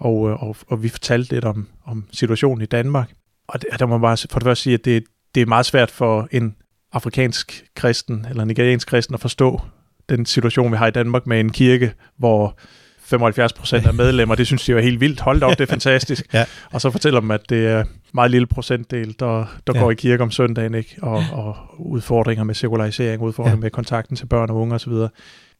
og, 0.00 0.30
øh, 0.30 0.42
og, 0.42 0.56
og 0.66 0.82
vi 0.82 0.88
fortalte 0.88 1.32
lidt 1.32 1.44
om, 1.44 1.68
om 1.86 2.04
situationen 2.12 2.62
i 2.62 2.66
Danmark. 2.66 3.10
Og 3.48 3.62
der 3.78 3.86
må 3.86 3.98
man 3.98 4.00
bare 4.00 4.16
for 4.30 4.38
det 4.38 4.46
første 4.46 4.62
sige, 4.62 4.74
at 4.74 4.84
det, 4.84 5.04
det 5.34 5.40
er 5.40 5.46
meget 5.46 5.66
svært 5.66 5.90
for 5.90 6.28
en 6.30 6.56
afrikansk 6.92 7.64
kristen 7.74 8.26
eller 8.30 8.44
nigeriansk 8.44 8.88
kristen 8.88 9.14
at 9.14 9.20
forstå 9.20 9.60
den 10.08 10.26
situation, 10.26 10.72
vi 10.72 10.76
har 10.76 10.86
i 10.86 10.90
Danmark 10.90 11.26
med 11.26 11.40
en 11.40 11.52
kirke, 11.52 11.92
hvor 12.18 12.58
75 13.00 13.52
procent 13.52 13.86
af 13.86 13.94
medlemmer, 13.94 14.34
det 14.34 14.46
synes 14.46 14.64
de 14.64 14.74
var 14.74 14.80
helt 14.80 15.00
vildt. 15.00 15.20
Hold 15.20 15.42
op, 15.42 15.50
det 15.50 15.60
er 15.60 15.72
fantastisk. 15.78 16.34
ja. 16.34 16.44
Og 16.72 16.80
så 16.80 16.90
fortæller 16.90 17.20
dem, 17.20 17.30
at 17.30 17.50
det 17.50 17.66
er 17.66 17.84
meget 18.14 18.30
lille 18.30 18.46
procentdel, 18.46 19.16
der, 19.18 19.60
der 19.66 19.72
ja. 19.74 19.80
går 19.80 19.90
i 19.90 19.94
kirke 19.94 20.22
om 20.22 20.30
søndagen, 20.30 20.74
ikke? 20.74 20.96
Og, 21.02 21.24
og 21.32 21.56
udfordringer 21.78 22.44
med 22.44 22.54
sekularisering, 22.54 23.22
udfordringer 23.22 23.56
ja. 23.56 23.60
med 23.60 23.70
kontakten 23.70 24.16
til 24.16 24.26
børn 24.26 24.50
og 24.50 24.56
unge 24.56 24.74
osv. 24.74 24.92
Så, 24.92 25.08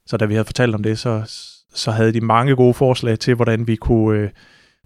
så 0.06 0.16
da 0.16 0.24
vi 0.24 0.34
havde 0.34 0.44
fortalt 0.44 0.74
om 0.74 0.82
det, 0.82 0.98
så, 0.98 1.22
så 1.74 1.90
havde 1.90 2.12
de 2.12 2.20
mange 2.20 2.56
gode 2.56 2.74
forslag 2.74 3.18
til, 3.18 3.34
hvordan 3.34 3.66
vi 3.66 3.76
kunne 3.76 4.18
øh, 4.18 4.28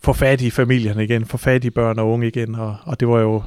få 0.02 0.12
fat 0.12 0.40
i 0.40 0.50
familierne 0.50 1.04
igen, 1.04 1.24
få 1.24 1.36
fat 1.36 1.64
i 1.64 1.70
børn 1.70 1.98
og 1.98 2.10
unge 2.10 2.26
igen, 2.26 2.54
og, 2.54 2.76
og 2.84 3.00
det 3.00 3.08
var 3.08 3.20
jo 3.20 3.42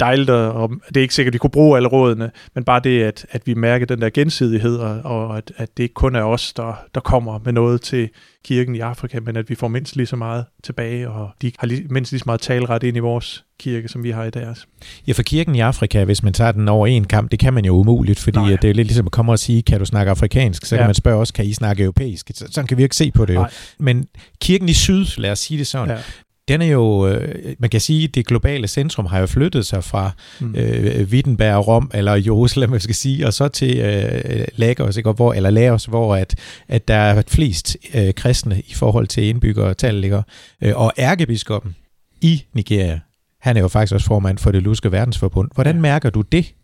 dejligt, 0.00 0.30
og 0.30 0.70
det 0.88 0.96
er 0.96 1.00
ikke 1.00 1.14
sikkert, 1.14 1.30
at 1.30 1.34
vi 1.34 1.38
kunne 1.38 1.50
bruge 1.50 1.76
alle 1.76 1.88
rådene, 1.88 2.30
men 2.54 2.64
bare 2.64 2.80
det, 2.84 3.02
at, 3.02 3.26
at 3.30 3.46
vi 3.46 3.54
mærker 3.54 3.86
den 3.86 4.00
der 4.00 4.10
gensidighed, 4.10 4.76
og, 4.76 5.00
og 5.04 5.36
at, 5.36 5.52
at 5.56 5.76
det 5.76 5.82
ikke 5.82 5.94
kun 5.94 6.16
er 6.16 6.22
os, 6.22 6.52
der, 6.52 6.84
der 6.94 7.00
kommer 7.00 7.40
med 7.44 7.52
noget 7.52 7.80
til 7.80 8.08
kirken 8.44 8.74
i 8.74 8.80
Afrika, 8.80 9.20
men 9.20 9.36
at 9.36 9.50
vi 9.50 9.54
får 9.54 9.68
mindst 9.68 9.96
lige 9.96 10.06
så 10.06 10.16
meget 10.16 10.44
tilbage, 10.64 11.10
og 11.10 11.30
de 11.42 11.52
har 11.58 11.66
lige, 11.66 11.84
mindst 11.90 12.12
lige 12.12 12.18
så 12.18 12.24
meget 12.26 12.40
talret 12.40 12.82
ind 12.82 12.96
i 12.96 13.00
vores 13.00 13.44
kirke, 13.58 13.88
som 13.88 14.02
vi 14.02 14.10
har 14.10 14.24
i 14.24 14.30
deres. 14.30 14.66
Ja, 15.06 15.12
for 15.12 15.22
kirken 15.22 15.54
i 15.54 15.60
Afrika, 15.60 16.04
hvis 16.04 16.22
man 16.22 16.32
tager 16.32 16.52
den 16.52 16.68
over 16.68 16.86
en 16.86 17.04
kamp, 17.04 17.30
det 17.30 17.38
kan 17.38 17.54
man 17.54 17.64
jo 17.64 17.72
umuligt, 17.74 18.18
fordi 18.18 18.38
Nej. 18.38 18.56
det 18.62 18.70
er 18.70 18.74
lidt 18.74 18.86
ligesom 18.86 19.06
at 19.06 19.12
komme 19.12 19.32
og 19.32 19.38
sige, 19.38 19.62
kan 19.62 19.78
du 19.78 19.84
snakke 19.84 20.10
afrikansk? 20.10 20.66
Så 20.66 20.74
ja. 20.74 20.80
kan 20.80 20.88
man 20.88 20.94
spørge 20.94 21.20
også, 21.20 21.32
kan 21.32 21.44
I 21.44 21.52
snakke 21.52 21.82
europæisk? 21.82 22.30
Så, 22.34 22.46
sådan 22.50 22.68
kan 22.68 22.78
vi 22.78 22.82
ikke 22.82 22.96
se 22.96 23.10
på 23.10 23.24
det 23.26 23.34
jo. 23.34 23.40
Nej. 23.40 23.50
Men 23.78 24.06
kirken 24.40 24.68
i 24.68 24.72
syd, 24.72 25.06
lad 25.16 25.30
os 25.30 25.38
sige 25.38 25.58
det 25.58 25.66
sådan, 25.66 25.88
ja 25.88 26.02
den 26.48 26.62
er 26.62 26.66
jo, 26.66 27.08
øh, 27.08 27.54
man 27.58 27.70
kan 27.70 27.80
sige, 27.80 28.08
det 28.08 28.26
globale 28.26 28.68
centrum 28.68 29.06
har 29.06 29.20
jo 29.20 29.26
flyttet 29.26 29.66
sig 29.66 29.84
fra 29.84 30.10
mm. 30.40 30.54
øh, 30.54 31.08
Wittenberg, 31.10 31.68
Rom, 31.68 31.90
eller 31.94 32.14
Jerusalem, 32.14 32.72
jeg 32.78 32.82
skal 32.82 32.94
sige, 32.94 33.26
og 33.26 33.32
så 33.32 33.48
til 33.48 33.78
øh, 33.78 34.44
Lagos, 34.56 34.96
ikke? 34.96 35.10
Hvor, 35.10 35.32
eller 35.32 35.50
Lagos, 35.50 35.84
hvor 35.84 36.16
at, 36.16 36.34
at 36.68 36.88
der 36.88 36.94
er 36.94 37.22
flest 37.28 37.76
øh, 37.94 38.14
kristne 38.14 38.60
i 38.60 38.74
forhold 38.74 39.06
til 39.06 39.24
indbyggertal, 39.24 40.04
ikke? 40.04 40.22
Øh, 40.62 40.76
og 40.76 40.92
ærkebiskoppen 40.98 41.76
i 42.20 42.44
Nigeria, 42.54 43.00
han 43.40 43.56
er 43.56 43.60
jo 43.60 43.68
faktisk 43.68 43.94
også 43.94 44.06
formand 44.06 44.38
for 44.38 44.50
det 44.50 44.62
Luske 44.62 44.92
Verdensforbund. 44.92 45.50
Hvordan 45.54 45.74
ja. 45.74 45.80
mærker 45.80 46.10
du 46.10 46.20
det? 46.20 46.54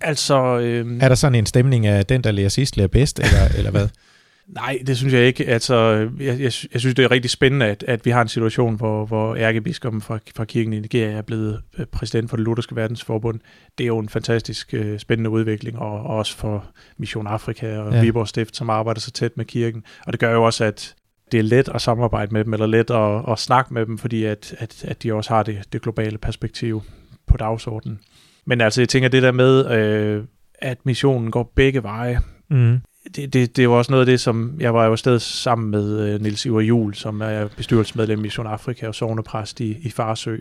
Altså... 0.00 0.58
Øh... 0.58 0.98
Er 1.00 1.08
der 1.08 1.14
sådan 1.14 1.34
en 1.34 1.46
stemning 1.46 1.86
af 1.86 2.06
den, 2.06 2.24
der 2.24 2.30
lærer 2.30 2.48
sidst, 2.48 2.76
lærer 2.76 2.88
bedst, 2.88 3.18
eller, 3.18 3.58
eller 3.58 3.70
hvad? 3.70 3.88
Nej, 4.46 4.78
det 4.86 4.96
synes 4.96 5.14
jeg 5.14 5.22
ikke. 5.22 5.46
Altså, 5.46 5.74
jeg, 6.18 6.40
jeg, 6.40 6.52
jeg 6.72 6.80
synes, 6.80 6.94
det 6.94 6.98
er 6.98 7.10
rigtig 7.10 7.30
spændende, 7.30 7.66
at, 7.66 7.84
at 7.88 8.04
vi 8.04 8.10
har 8.10 8.22
en 8.22 8.28
situation, 8.28 8.76
hvor, 8.76 9.06
hvor 9.06 9.36
ærkebiskoppen 9.36 10.02
fra, 10.02 10.18
fra 10.36 10.44
kirken 10.44 10.72
i 10.72 10.80
Nigeria 10.80 11.12
er 11.12 11.22
blevet 11.22 11.62
øh, 11.78 11.86
præsident 11.86 12.30
for 12.30 12.36
det 12.36 12.44
lutherske 12.44 12.76
verdensforbund. 12.76 13.40
Det 13.78 13.84
er 13.84 13.88
jo 13.88 13.98
en 13.98 14.08
fantastisk 14.08 14.74
uh, 14.78 14.98
spændende 14.98 15.30
udvikling, 15.30 15.78
og, 15.78 16.02
og 16.02 16.16
også 16.16 16.36
for 16.36 16.64
Mission 16.98 17.26
Afrika 17.26 17.78
og 17.78 17.92
ja. 17.92 18.00
Viborg 18.00 18.28
Stift, 18.28 18.56
som 18.56 18.70
arbejder 18.70 19.00
så 19.00 19.10
tæt 19.10 19.36
med 19.36 19.44
kirken. 19.44 19.84
Og 20.06 20.12
det 20.12 20.20
gør 20.20 20.32
jo 20.32 20.44
også, 20.44 20.64
at 20.64 20.94
det 21.32 21.38
er 21.38 21.44
let 21.44 21.68
at 21.68 21.82
samarbejde 21.82 22.32
med 22.32 22.44
dem, 22.44 22.52
eller 22.52 22.66
let 22.66 22.90
at, 22.90 23.32
at 23.32 23.38
snakke 23.38 23.74
med 23.74 23.86
dem, 23.86 23.98
fordi 23.98 24.24
at, 24.24 24.54
at, 24.58 24.84
at 24.84 25.02
de 25.02 25.14
også 25.14 25.34
har 25.34 25.42
det, 25.42 25.62
det 25.72 25.82
globale 25.82 26.18
perspektiv 26.18 26.82
på 27.26 27.36
dagsordenen. 27.36 28.00
Men 28.46 28.60
altså, 28.60 28.80
jeg 28.80 28.88
tænker 28.88 29.08
det 29.08 29.22
der 29.22 29.32
med, 29.32 29.70
øh, 29.70 30.24
at 30.58 30.78
missionen 30.86 31.30
går 31.30 31.52
begge 31.56 31.82
veje. 31.82 32.20
Mm 32.50 32.80
det, 33.16 33.32
det, 33.32 33.56
det 33.56 33.68
var 33.68 33.74
også 33.74 33.92
noget 33.92 34.02
af 34.02 34.06
det, 34.06 34.20
som 34.20 34.56
jeg 34.60 34.74
var 34.74 34.84
jo 34.84 34.92
afsted 34.92 35.18
sammen 35.18 35.70
med 35.70 36.14
uh, 36.14 36.22
Nils 36.22 36.46
Iver 36.46 36.60
Jul, 36.60 36.94
som 36.94 37.20
er 37.20 37.48
bestyrelsesmedlem 37.56 38.18
i 38.18 38.22
Mission 38.22 38.46
Afrika 38.46 38.88
og 38.88 38.94
sovnepræst 38.94 39.60
i, 39.60 39.76
i 39.82 39.90
Farsø. 39.90 40.36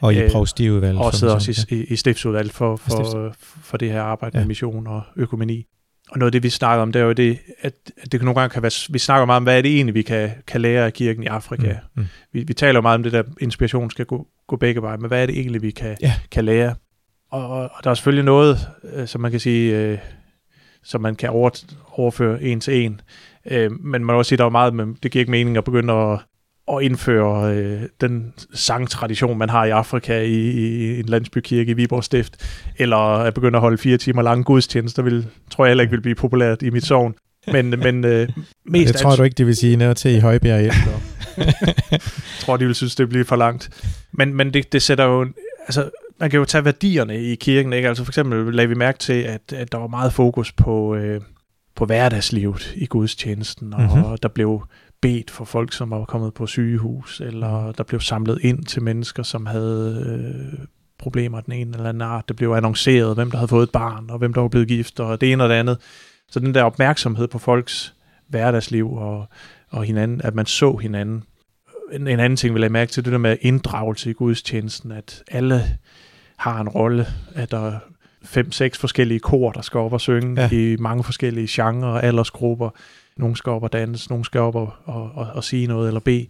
Og 0.00 0.14
i 0.14 0.28
provstiudvalget. 0.32 1.02
Og 1.02 1.14
sidder 1.14 1.34
også 1.34 1.66
i, 1.70 1.74
i, 1.76 1.84
i 1.84 1.96
stiftsudvalget 1.96 2.52
for, 2.52 2.76
for, 2.76 3.34
for 3.62 3.76
det 3.76 3.92
her 3.92 4.02
arbejde 4.02 4.38
ja. 4.38 4.40
med 4.40 4.48
mission 4.48 4.86
og 4.86 5.02
økonomi. 5.16 5.66
Og 6.10 6.18
noget 6.18 6.28
af 6.28 6.32
det, 6.32 6.42
vi 6.42 6.50
snakker 6.50 6.82
om, 6.82 6.92
det 6.92 7.02
er 7.02 7.06
jo 7.06 7.12
det, 7.12 7.38
at, 7.60 7.74
at 8.02 8.12
det 8.12 8.22
nogle 8.22 8.40
gange 8.40 8.52
kan 8.52 8.62
være, 8.62 8.92
vi 8.92 8.98
snakker 8.98 9.26
meget 9.26 9.36
om, 9.36 9.42
hvad 9.42 9.58
er 9.58 9.62
det 9.62 9.74
egentlig, 9.74 9.94
vi 9.94 10.02
kan, 10.02 10.30
kan 10.46 10.60
lære 10.60 10.86
af 10.86 10.92
kirken 10.92 11.22
i 11.22 11.26
Afrika. 11.26 11.72
Mm, 11.96 12.02
mm. 12.02 12.08
Vi, 12.32 12.44
vi 12.46 12.54
taler 12.54 12.74
jo 12.74 12.80
meget 12.80 12.94
om 12.94 13.02
det 13.02 13.12
der, 13.12 13.22
inspiration 13.40 13.90
skal 13.90 14.06
gå, 14.06 14.26
gå 14.46 14.56
begge 14.56 14.82
veje, 14.82 14.96
men 14.96 15.08
hvad 15.08 15.22
er 15.22 15.26
det 15.26 15.38
egentlig, 15.38 15.62
vi 15.62 15.70
kan, 15.70 15.96
ja. 16.00 16.14
kan 16.30 16.44
lære? 16.44 16.74
Og, 17.30 17.50
og 17.50 17.70
der 17.84 17.90
er 17.90 17.94
selvfølgelig 17.94 18.24
noget, 18.24 18.68
øh, 18.94 19.06
som 19.06 19.20
man 19.20 19.30
kan 19.30 19.40
sige, 19.40 19.76
øh, 19.76 19.98
som 20.84 21.00
man 21.00 21.16
kan 21.16 21.30
over, 21.30 21.50
overføre 21.92 22.42
en 22.42 22.60
til 22.60 22.84
en. 22.84 23.00
Øh, 23.50 23.70
men 23.70 23.90
man 23.90 24.04
må 24.04 24.12
også 24.12 24.28
sige, 24.28 24.36
at 24.36 24.38
der 24.38 24.44
er 24.44 24.50
meget, 24.50 24.74
men 24.74 24.96
det 25.02 25.10
giver 25.10 25.20
ikke 25.20 25.30
mening 25.30 25.56
at 25.56 25.64
begynde 25.64 25.92
at, 25.92 26.18
at 26.72 26.82
indføre 26.82 27.54
øh, 27.54 27.82
den 28.00 28.32
sangtradition, 28.54 29.38
man 29.38 29.48
har 29.48 29.64
i 29.64 29.70
Afrika 29.70 30.20
i, 30.20 30.50
i 30.50 31.00
en 31.00 31.06
landsbykirke 31.06 31.70
i 31.70 31.74
Viborg 31.74 32.04
Stift, 32.04 32.60
eller 32.78 32.96
at 32.96 33.34
begynde 33.34 33.56
at 33.56 33.60
holde 33.60 33.78
fire 33.78 33.96
timer 33.96 34.22
lange 34.22 34.44
gudstjenester, 34.44 35.02
vil, 35.02 35.26
tror 35.50 35.64
jeg 35.64 35.70
heller 35.70 35.82
ikke 35.82 35.90
vil 35.90 36.00
blive 36.00 36.14
populært 36.14 36.62
i 36.62 36.70
mit 36.70 36.84
sovn. 36.84 37.14
Men, 37.46 37.70
men 37.84 38.04
øh, 38.04 38.28
mest 38.64 38.92
Det 38.92 39.00
tror 39.00 39.16
du 39.16 39.22
ikke, 39.22 39.34
det 39.34 39.46
vil 39.46 39.56
sige 39.56 39.76
noget 39.76 39.96
til 39.96 40.14
i 40.14 40.18
Højbjerg 40.18 40.66
efter. 40.66 40.90
jeg 41.90 42.00
tror, 42.40 42.56
de 42.56 42.66
vil 42.66 42.74
synes, 42.74 42.94
det 42.94 43.08
bliver 43.08 43.24
for 43.24 43.36
langt. 43.36 43.70
Men, 44.12 44.34
men 44.34 44.54
det, 44.54 44.72
det 44.72 44.82
sætter 44.82 45.04
jo... 45.04 45.26
Altså, 45.66 45.90
man 46.22 46.30
kan 46.30 46.38
jo 46.38 46.44
tage 46.44 46.64
værdierne 46.64 47.22
i 47.22 47.34
kirken, 47.34 47.72
ikke? 47.72 47.88
Altså 47.88 48.04
for 48.04 48.10
eksempel 48.10 48.54
lagde 48.54 48.68
vi 48.68 48.74
mærke 48.74 48.98
til, 48.98 49.22
at, 49.22 49.52
at 49.52 49.72
der 49.72 49.78
var 49.78 49.86
meget 49.86 50.12
fokus 50.12 50.52
på, 50.52 50.94
øh, 50.94 51.20
på 51.74 51.84
hverdagslivet 51.84 52.72
i 52.76 52.86
gudstjenesten, 52.86 53.74
og 53.74 53.80
mm-hmm. 53.80 54.16
der 54.22 54.28
blev 54.28 54.62
bedt 55.00 55.30
for 55.30 55.44
folk, 55.44 55.72
som 55.72 55.90
var 55.90 56.04
kommet 56.04 56.34
på 56.34 56.46
sygehus, 56.46 57.20
eller 57.20 57.72
der 57.72 57.84
blev 57.84 58.00
samlet 58.00 58.38
ind 58.42 58.64
til 58.64 58.82
mennesker, 58.82 59.22
som 59.22 59.46
havde 59.46 60.04
øh, 60.06 60.58
problemer 60.98 61.38
af 61.38 61.44
den 61.44 61.52
ene 61.52 61.76
eller 61.76 61.88
anden 61.88 62.02
art. 62.02 62.28
Det 62.28 62.36
blev 62.36 62.50
annonceret, 62.50 63.14
hvem 63.14 63.30
der 63.30 63.38
havde 63.38 63.48
fået 63.48 63.62
et 63.62 63.70
barn, 63.70 64.10
og 64.10 64.18
hvem 64.18 64.34
der 64.34 64.40
var 64.40 64.48
blevet 64.48 64.68
gift, 64.68 65.00
og 65.00 65.20
det 65.20 65.32
ene 65.32 65.42
og 65.42 65.48
det 65.48 65.56
andet. 65.56 65.78
Så 66.28 66.40
den 66.40 66.54
der 66.54 66.62
opmærksomhed 66.62 67.28
på 67.28 67.38
folks 67.38 67.94
hverdagsliv 68.28 68.92
og, 68.92 69.28
og 69.70 69.84
hinanden, 69.84 70.20
at 70.24 70.34
man 70.34 70.46
så 70.46 70.76
hinanden. 70.76 71.24
En, 71.92 72.06
en 72.08 72.20
anden 72.20 72.36
ting, 72.36 72.54
vi 72.54 72.60
lagde 72.60 72.72
mærke 72.72 72.92
til, 72.92 73.04
det 73.04 73.12
der 73.12 73.18
med 73.18 73.36
inddragelse 73.40 74.10
i 74.10 74.12
gudstjenesten, 74.12 74.92
at 74.92 75.22
alle 75.30 75.78
har 76.42 76.60
en 76.60 76.68
rolle, 76.68 77.06
at 77.34 77.50
der 77.50 77.68
er 77.68 77.78
fem-seks 78.24 78.78
forskellige 78.78 79.20
kor, 79.20 79.52
der 79.52 79.62
skal 79.62 79.78
op 79.78 79.92
og 79.92 80.00
synge 80.00 80.42
ja. 80.42 80.48
i 80.52 80.76
mange 80.76 81.04
forskellige 81.04 81.48
genrer 81.50 81.88
og 81.88 82.04
aldersgrupper. 82.04 82.70
Nogle 83.16 83.36
skal 83.36 83.50
op 83.50 83.62
og 83.62 83.72
danse, 83.72 84.08
nogle 84.08 84.24
skal 84.24 84.40
op 84.40 84.54
og, 84.54 84.72
og, 84.84 85.10
og, 85.14 85.26
og 85.34 85.44
sige 85.44 85.66
noget 85.66 85.88
eller 85.88 86.00
bede. 86.00 86.26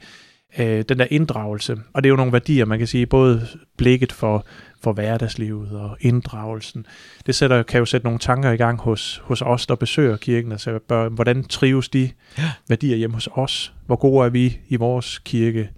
Øh, 0.58 0.84
den 0.88 0.98
der 0.98 1.06
inddragelse, 1.10 1.76
og 1.92 2.02
det 2.02 2.08
er 2.08 2.10
jo 2.10 2.16
nogle 2.16 2.32
værdier, 2.32 2.64
man 2.64 2.78
kan 2.78 2.86
sige, 2.86 3.06
både 3.06 3.46
blikket 3.76 4.12
for, 4.12 4.46
for 4.82 4.92
hverdagslivet 4.92 5.70
og 5.70 5.96
inddragelsen, 6.00 6.86
det 7.26 7.34
sætter, 7.34 7.62
kan 7.62 7.78
jo 7.78 7.84
sætte 7.84 8.04
nogle 8.04 8.18
tanker 8.18 8.50
i 8.50 8.56
gang 8.56 8.80
hos, 8.80 9.22
hos 9.24 9.42
os, 9.42 9.66
der 9.66 9.74
besøger 9.74 10.16
kirken. 10.16 10.52
Altså, 10.52 10.78
bør, 10.88 11.08
hvordan 11.08 11.44
trives 11.44 11.88
de 11.88 12.10
ja. 12.38 12.52
værdier 12.68 12.96
hjemme 12.96 13.14
hos 13.14 13.28
os? 13.32 13.72
Hvor 13.86 13.96
gode 13.96 14.26
er 14.26 14.30
vi 14.30 14.58
i 14.68 14.76
vores 14.76 15.18
kirke, 15.18 15.70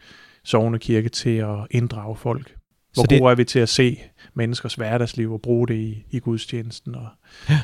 sovende 0.44 0.78
kirke, 0.78 1.08
til 1.08 1.36
at 1.36 1.56
inddrage 1.70 2.16
folk? 2.16 2.54
Hvor 2.94 3.02
Så 3.02 3.06
det... 3.10 3.20
gode 3.20 3.30
er 3.30 3.34
vi 3.34 3.44
til 3.44 3.58
at 3.58 3.68
se 3.68 4.00
menneskers 4.34 4.74
hverdagsliv 4.74 5.32
og 5.32 5.40
bruge 5.42 5.68
det 5.68 5.74
i, 5.74 6.04
i 6.10 6.18
gudstjenesten. 6.18 6.94
Og, 6.94 7.06
ja. 7.50 7.60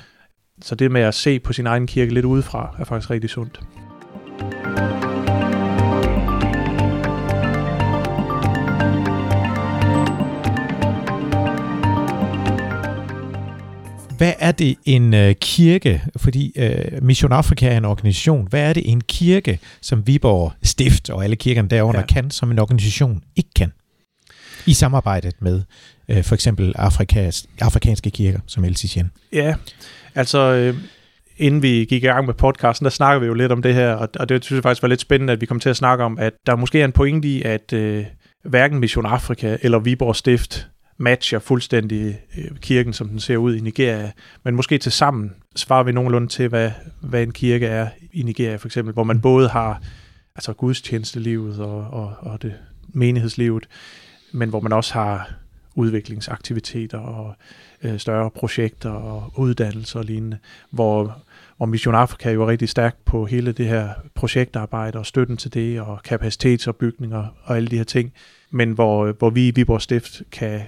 Så 0.63 0.75
det 0.75 0.91
med 0.91 1.01
at 1.01 1.15
se 1.15 1.41
på 1.41 1.53
sin 1.53 1.67
egen 1.67 1.87
kirke 1.87 2.15
lidt 2.15 2.25
udefra, 2.25 2.77
er 2.79 2.85
faktisk 2.85 3.11
rigtig 3.11 3.31
sundt. 3.31 3.61
Hvad 14.17 14.33
er 14.39 14.53
det 14.53 14.77
en 14.85 15.15
øh, 15.15 15.35
kirke, 15.35 16.03
fordi 16.17 16.53
øh, 16.57 17.03
Mission 17.03 17.33
Afrika 17.33 17.69
er 17.69 17.77
en 17.77 17.85
organisation, 17.85 18.49
hvad 18.49 18.69
er 18.69 18.73
det 18.73 18.91
en 18.91 19.01
kirke, 19.01 19.59
som 19.81 20.07
Viborg 20.07 20.53
Stift 20.63 21.11
og 21.11 21.25
alle 21.25 21.37
kirkerne 21.37 21.69
derunder 21.69 22.01
ja. 22.01 22.07
kan, 22.07 22.31
som 22.31 22.51
en 22.51 22.59
organisation 22.59 23.23
ikke 23.37 23.51
kan? 23.57 23.73
I 24.67 24.73
samarbejdet 24.73 25.35
med 25.41 25.63
øh, 26.09 26.25
for 26.25 26.35
eksempel 26.35 26.73
Afrikas, 26.77 27.47
afrikanske 27.61 28.11
kirker, 28.11 28.41
som 28.47 28.65
LCCN. 28.65 29.07
Ja, 29.33 29.55
altså 30.15 30.39
øh, 30.39 30.77
inden 31.37 31.63
vi 31.63 31.69
gik 31.69 32.03
i 32.03 32.07
gang 32.07 32.27
med 32.27 32.35
podcasten, 32.35 32.85
der 32.85 32.91
snakkede 32.91 33.21
vi 33.21 33.27
jo 33.27 33.35
lidt 33.35 33.53
om 33.53 33.63
det 33.63 33.75
her, 33.75 33.93
og, 33.93 34.09
og 34.21 34.29
det 34.29 34.45
synes 34.45 34.57
jeg 34.57 34.63
faktisk 34.63 34.83
var 34.83 34.89
lidt 34.89 35.01
spændende, 35.01 35.33
at 35.33 35.41
vi 35.41 35.47
kom 35.47 35.61
til 35.61 35.69
at 35.69 35.77
snakke 35.77 36.05
om, 36.05 36.19
at 36.19 36.33
der 36.47 36.57
måske 36.57 36.81
er 36.81 36.85
en 36.85 36.93
pointe 36.93 37.29
i, 37.29 37.43
at 37.43 37.73
øh, 37.73 38.05
hverken 38.45 38.79
Mission 38.79 39.07
Afrika 39.07 39.57
eller 39.63 39.79
Viborg 39.79 40.17
Stift 40.17 40.69
matcher 40.99 41.39
fuldstændig 41.39 42.21
øh, 42.39 42.57
kirken, 42.61 42.93
som 42.93 43.09
den 43.09 43.21
ser 43.21 43.37
ud 43.37 43.57
i 43.57 43.61
Nigeria, 43.61 44.13
men 44.45 44.57
måske 44.57 44.79
til 44.79 44.93
sammen 44.93 45.33
svarer 45.57 45.83
vi 45.83 45.93
nogenlunde 45.93 46.29
til, 46.29 46.49
hvad, 46.49 46.71
hvad 47.01 47.23
en 47.23 47.33
kirke 47.33 47.67
er 47.67 47.89
i 48.13 48.23
Nigeria 48.23 48.57
for 48.57 48.69
eksempel, 48.69 48.95
hvor 48.95 49.05
man 49.05 49.17
mm. 49.17 49.23
både 49.23 49.49
har 49.49 49.83
altså 50.37 50.53
gudstjenestelivet 50.53 51.61
og, 51.61 51.81
og, 51.91 52.15
og 52.21 52.43
det 52.43 52.55
menighedslivet, 52.89 53.69
men 54.33 54.49
hvor 54.49 54.61
man 54.61 54.73
også 54.73 54.95
har 54.95 55.31
udviklingsaktiviteter 55.75 56.99
og 56.99 57.35
øh, 57.83 57.99
større 57.99 58.31
projekter 58.31 58.91
og 58.91 59.33
uddannelser 59.37 59.99
og 59.99 60.05
lignende, 60.05 60.39
hvor, 60.71 61.19
hvor 61.57 61.67
Mission 61.67 61.95
Afrika 61.95 62.31
jo 62.31 62.43
er 62.43 62.47
rigtig 62.47 62.69
stærk 62.69 62.97
på 63.05 63.27
hele 63.27 63.53
det 63.53 63.67
her 63.67 63.89
projektarbejde 64.15 64.99
og 64.99 65.07
støtten 65.07 65.37
til 65.37 65.55
det 65.55 65.81
og 65.81 66.03
kapacitetsopbygninger 66.03 67.27
og 67.43 67.57
alle 67.57 67.69
de 67.69 67.77
her 67.77 67.85
ting, 67.85 68.13
men 68.51 68.73
hvor, 68.73 69.13
hvor 69.13 69.31
vi 69.31 69.49
i 69.49 69.51
Viborg 69.51 69.83
Stift 69.83 70.23
kan, 70.33 70.61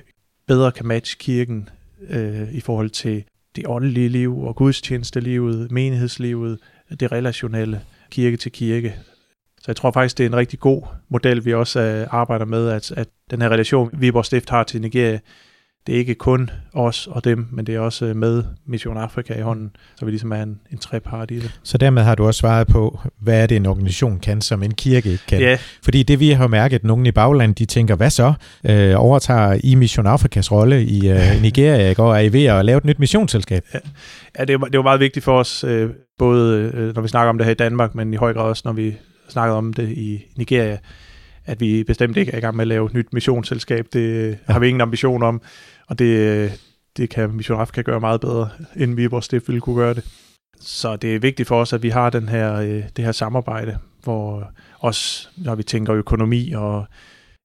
bedre 0.47 0.73
kan 0.73 0.87
matche 0.87 1.19
kirken 1.19 1.69
øh, 2.09 2.55
i 2.55 2.61
forhold 2.61 2.91
til 2.91 3.25
det 3.57 3.67
åndelige 3.67 4.09
liv 4.09 4.39
og 4.41 4.57
gudstjenestelivet, 4.57 5.71
menighedslivet, 5.71 6.59
det 7.01 7.13
relationelle 7.13 7.81
kirke 8.11 8.37
til 8.37 8.53
kirke. 8.53 8.95
Så 9.63 9.65
jeg 9.67 9.77
tror 9.77 9.91
faktisk, 9.91 10.19
det 10.19 10.25
er 10.25 10.29
en 10.29 10.37
rigtig 10.37 10.59
god 10.59 10.83
model, 11.09 11.45
vi 11.45 11.55
også 11.55 11.81
øh, 11.81 12.07
arbejder 12.11 12.45
med, 12.45 12.69
at, 12.69 12.93
at 12.97 13.09
den 13.31 13.43
her 13.43 13.49
relation, 13.49 13.91
Viborg 13.93 14.25
Stift 14.25 14.51
har 14.51 14.65
til 14.65 14.81
Nigeria, 14.81 15.19
det 15.87 15.95
er 15.95 15.99
ikke 15.99 16.15
kun 16.15 16.51
os 16.73 17.07
og 17.07 17.25
dem, 17.25 17.47
men 17.51 17.67
det 17.67 17.75
er 17.75 17.81
også 17.81 18.05
øh, 18.05 18.17
med 18.17 18.45
Mission 18.67 18.97
Afrika 18.97 19.39
i 19.39 19.41
hånden, 19.41 19.71
så 19.97 20.05
vi 20.05 20.11
ligesom 20.11 20.33
er 20.33 20.43
en, 20.43 20.61
en 20.73 20.79
trepart 20.79 21.31
i 21.31 21.35
det. 21.35 21.61
Så 21.63 21.79
dermed 21.79 22.03
har 22.03 22.15
du 22.15 22.27
også 22.27 22.39
svaret 22.39 22.67
på, 22.67 23.01
hvad 23.21 23.43
er 23.43 23.47
det 23.47 23.57
en 23.57 23.67
organisation 23.67 24.19
kan, 24.19 24.41
som 24.41 24.63
en 24.63 24.75
kirke 24.75 25.11
ikke 25.11 25.27
kan? 25.29 25.41
Ja. 25.41 25.59
Fordi 25.85 26.03
det 26.03 26.21
vi 26.21 26.31
har 26.31 26.47
mærket, 26.47 26.77
at 26.77 26.85
nogen 26.85 27.07
i 27.07 27.11
baglandet, 27.11 27.59
de 27.59 27.65
tænker, 27.65 27.97
hvad 27.97 28.11
så? 28.11 28.33
Øh, 28.67 28.95
overtager 28.97 29.61
I 29.65 29.75
Mission 29.75 30.07
Afrikas 30.07 30.53
rolle 30.53 30.85
i 30.85 31.09
øh, 31.09 31.43
Nigeria 31.43 31.91
i 31.91 31.95
går? 31.95 32.15
Er 32.15 32.21
I 32.21 32.33
ved 32.33 32.45
at 32.45 32.65
lave 32.65 32.79
et 32.79 32.85
nyt 32.85 32.99
missionsselskab? 32.99 33.65
Ja, 33.75 33.79
ja 34.39 34.45
det, 34.45 34.55
er, 34.55 34.59
det 34.59 34.75
er 34.75 34.79
jo 34.79 34.83
meget 34.83 35.01
vigtigt 35.01 35.25
for 35.25 35.39
os, 35.39 35.65
øh, 35.65 35.91
både 36.19 36.71
øh, 36.75 36.95
når 36.95 37.03
vi 37.03 37.09
snakker 37.09 37.31
om 37.31 37.39
det 37.39 37.45
her 37.45 37.53
i 37.53 37.55
Danmark, 37.55 37.95
men 37.95 38.13
i 38.13 38.17
høj 38.17 38.33
grad 38.33 38.45
også, 38.45 38.63
når 38.65 38.73
vi 38.73 38.95
snakker 39.33 39.55
om 39.55 39.73
det 39.73 39.89
i 39.89 40.25
Nigeria, 40.37 40.79
at 41.45 41.61
vi 41.61 41.85
bestemt 41.85 42.17
ikke 42.17 42.33
er 42.33 42.39
i 42.39 42.41
gang 42.41 42.57
med 42.57 42.63
at 42.63 42.69
lave 42.69 42.87
et 42.87 42.95
nyt 42.95 43.13
missionsselskab. 43.13 43.87
Det 43.93 44.31
ja. 44.31 44.53
har 44.53 44.61
vi 44.61 44.69
ingen 44.69 44.81
ambition 44.81 45.23
om. 45.23 45.43
Og 45.87 45.99
det, 45.99 46.53
det 46.97 47.11
kan 47.11 47.31
Mission 47.31 47.61
Afrika 47.61 47.83
gøre 47.83 48.01
meget 48.01 48.21
bedre, 48.21 48.49
end 48.77 48.95
vi 48.95 49.03
i 49.03 49.07
vores 49.07 49.25
stift 49.25 49.49
ville 49.49 49.61
kunne 49.61 49.77
gøre 49.77 49.95
det. 49.95 50.05
Så 50.61 50.97
det 50.97 51.15
er 51.15 51.19
vigtigt 51.19 51.49
for 51.49 51.61
os, 51.61 51.73
at 51.73 51.83
vi 51.83 51.89
har 51.89 52.11
den 52.11 52.29
her, 52.29 52.55
øh, 52.55 52.83
det 52.97 53.05
her 53.05 53.13
samarbejde, 53.13 53.79
hvor 54.05 54.53
også 54.79 55.29
når 55.37 55.55
vi 55.55 55.63
tænker 55.63 55.95
økonomi 55.95 56.53
og 56.53 56.87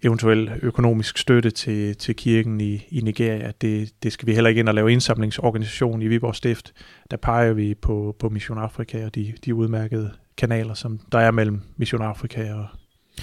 eventuel 0.04 0.52
økonomisk 0.62 1.18
støtte 1.18 1.50
til, 1.50 1.96
til 1.96 2.16
kirken 2.16 2.62
i, 2.62 2.88
i 2.90 3.02
Nigeria, 3.02 3.52
det, 3.62 3.92
det 4.04 4.14
skal 4.14 4.28
vi 4.28 4.34
heller 4.34 4.50
ikke 4.50 4.60
ind 4.60 4.70
og 4.70 4.76
lave 4.76 4.92
indsamlingsorganisation 4.92 6.02
i 6.02 6.08
Viborg 6.08 6.36
Stift. 6.36 6.74
Der 7.12 7.18
peger 7.18 7.54
vi 7.54 7.76
på, 7.76 8.16
på 8.20 8.30
Mission 8.30 8.58
Afrika 8.58 9.06
og 9.06 9.16
de, 9.16 9.34
de 9.46 9.56
udmærkede 9.56 10.12
kanaler, 10.38 10.74
som 10.74 11.00
der 11.12 11.20
er 11.20 11.32
mellem 11.32 11.62
Mission 11.78 12.02
Afrika 12.02 12.54
og, 12.54 12.66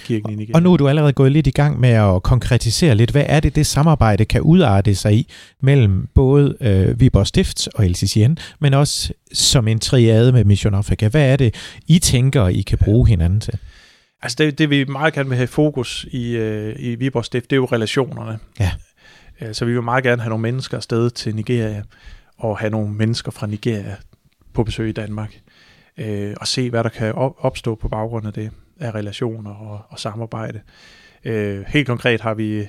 kirken 0.03 0.31
i 0.31 0.35
Nigeria. 0.35 0.55
Og 0.55 0.63
nu 0.63 0.73
er 0.73 0.77
du 0.77 0.87
allerede 0.87 1.13
gået 1.13 1.31
lidt 1.31 1.47
i 1.47 1.51
gang 1.51 1.79
med 1.79 1.89
at 1.89 2.23
konkretisere 2.23 2.95
lidt, 2.95 3.11
hvad 3.11 3.25
er 3.27 3.39
det, 3.39 3.55
det 3.55 3.65
samarbejde 3.65 4.25
kan 4.25 4.41
udarte 4.41 4.95
sig 4.95 5.13
i 5.13 5.27
mellem 5.61 6.07
både 6.13 6.57
øh, 6.61 6.99
Viborg 6.99 7.27
Stift 7.27 7.67
og 7.75 7.85
LCCN, 7.85 8.37
men 8.59 8.73
også 8.73 9.13
som 9.33 9.67
en 9.67 9.79
triade 9.79 10.31
med 10.31 10.43
Mission 10.43 10.73
Africa. 10.73 11.07
Hvad 11.07 11.31
er 11.31 11.35
det, 11.35 11.55
I 11.87 11.99
tænker, 11.99 12.47
I 12.47 12.61
kan 12.61 12.77
bruge 12.77 13.07
hinanden 13.07 13.41
til? 13.41 13.53
Altså 14.21 14.35
det, 14.39 14.57
det 14.57 14.69
vi 14.69 14.83
meget 14.83 15.13
gerne 15.13 15.29
vil 15.29 15.37
have 15.37 15.47
fokus 15.47 16.05
i, 16.11 16.35
øh, 16.35 16.75
i 16.79 16.95
Viborg 16.95 17.25
Stift, 17.25 17.49
det 17.49 17.55
er 17.55 17.57
jo 17.57 17.65
relationerne. 17.65 18.39
Ja. 18.59 18.71
Så 19.53 19.65
vi 19.65 19.73
vil 19.73 19.83
meget 19.83 20.03
gerne 20.03 20.21
have 20.21 20.29
nogle 20.29 20.41
mennesker 20.41 20.77
afsted 20.77 21.09
til 21.09 21.35
Nigeria, 21.35 21.83
og 22.37 22.57
have 22.57 22.69
nogle 22.69 22.93
mennesker 22.93 23.31
fra 23.31 23.47
Nigeria 23.47 23.95
på 24.53 24.63
besøg 24.63 24.89
i 24.89 24.91
Danmark, 24.91 25.39
øh, 25.97 26.35
og 26.41 26.47
se, 26.47 26.69
hvad 26.69 26.83
der 26.83 26.89
kan 26.89 27.13
opstå 27.15 27.75
på 27.75 27.87
baggrund 27.87 28.27
af 28.27 28.33
det 28.33 28.51
af 28.79 28.95
relationer 28.95 29.51
og, 29.51 29.81
og 29.89 29.99
samarbejde. 29.99 30.61
Øh, 31.25 31.65
helt 31.67 31.87
konkret 31.87 32.21
har 32.21 32.33
vi 32.33 32.67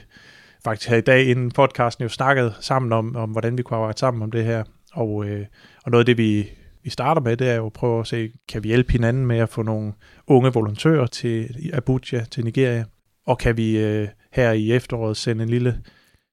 faktisk 0.64 0.88
her 0.88 0.96
i 0.96 1.00
dag 1.00 1.24
inden 1.26 1.50
podcasten 1.50 2.02
jo 2.02 2.08
snakket 2.08 2.54
sammen 2.60 2.92
om, 2.92 3.16
om 3.16 3.30
hvordan 3.30 3.58
vi 3.58 3.62
kunne 3.62 3.76
arbejde 3.76 3.98
sammen 3.98 4.22
om 4.22 4.30
det 4.30 4.44
her. 4.44 4.64
Og, 4.92 5.26
øh, 5.26 5.46
og 5.84 5.90
noget 5.90 6.02
af 6.02 6.06
det, 6.06 6.18
vi, 6.18 6.48
vi 6.82 6.90
starter 6.90 7.20
med, 7.20 7.36
det 7.36 7.48
er 7.48 7.54
jo 7.54 7.66
at 7.66 7.72
prøve 7.72 8.00
at 8.00 8.06
se, 8.06 8.32
kan 8.48 8.62
vi 8.62 8.68
hjælpe 8.68 8.92
hinanden 8.92 9.26
med 9.26 9.38
at 9.38 9.48
få 9.48 9.62
nogle 9.62 9.92
unge 10.26 10.52
volontører 10.52 11.06
til 11.06 11.70
Abuja, 11.72 12.24
til 12.30 12.44
Nigeria? 12.44 12.84
Og 13.26 13.38
kan 13.38 13.56
vi 13.56 13.78
øh, 13.78 14.08
her 14.32 14.52
i 14.52 14.72
efteråret 14.72 15.16
sende 15.16 15.42
en 15.42 15.48
lille 15.50 15.80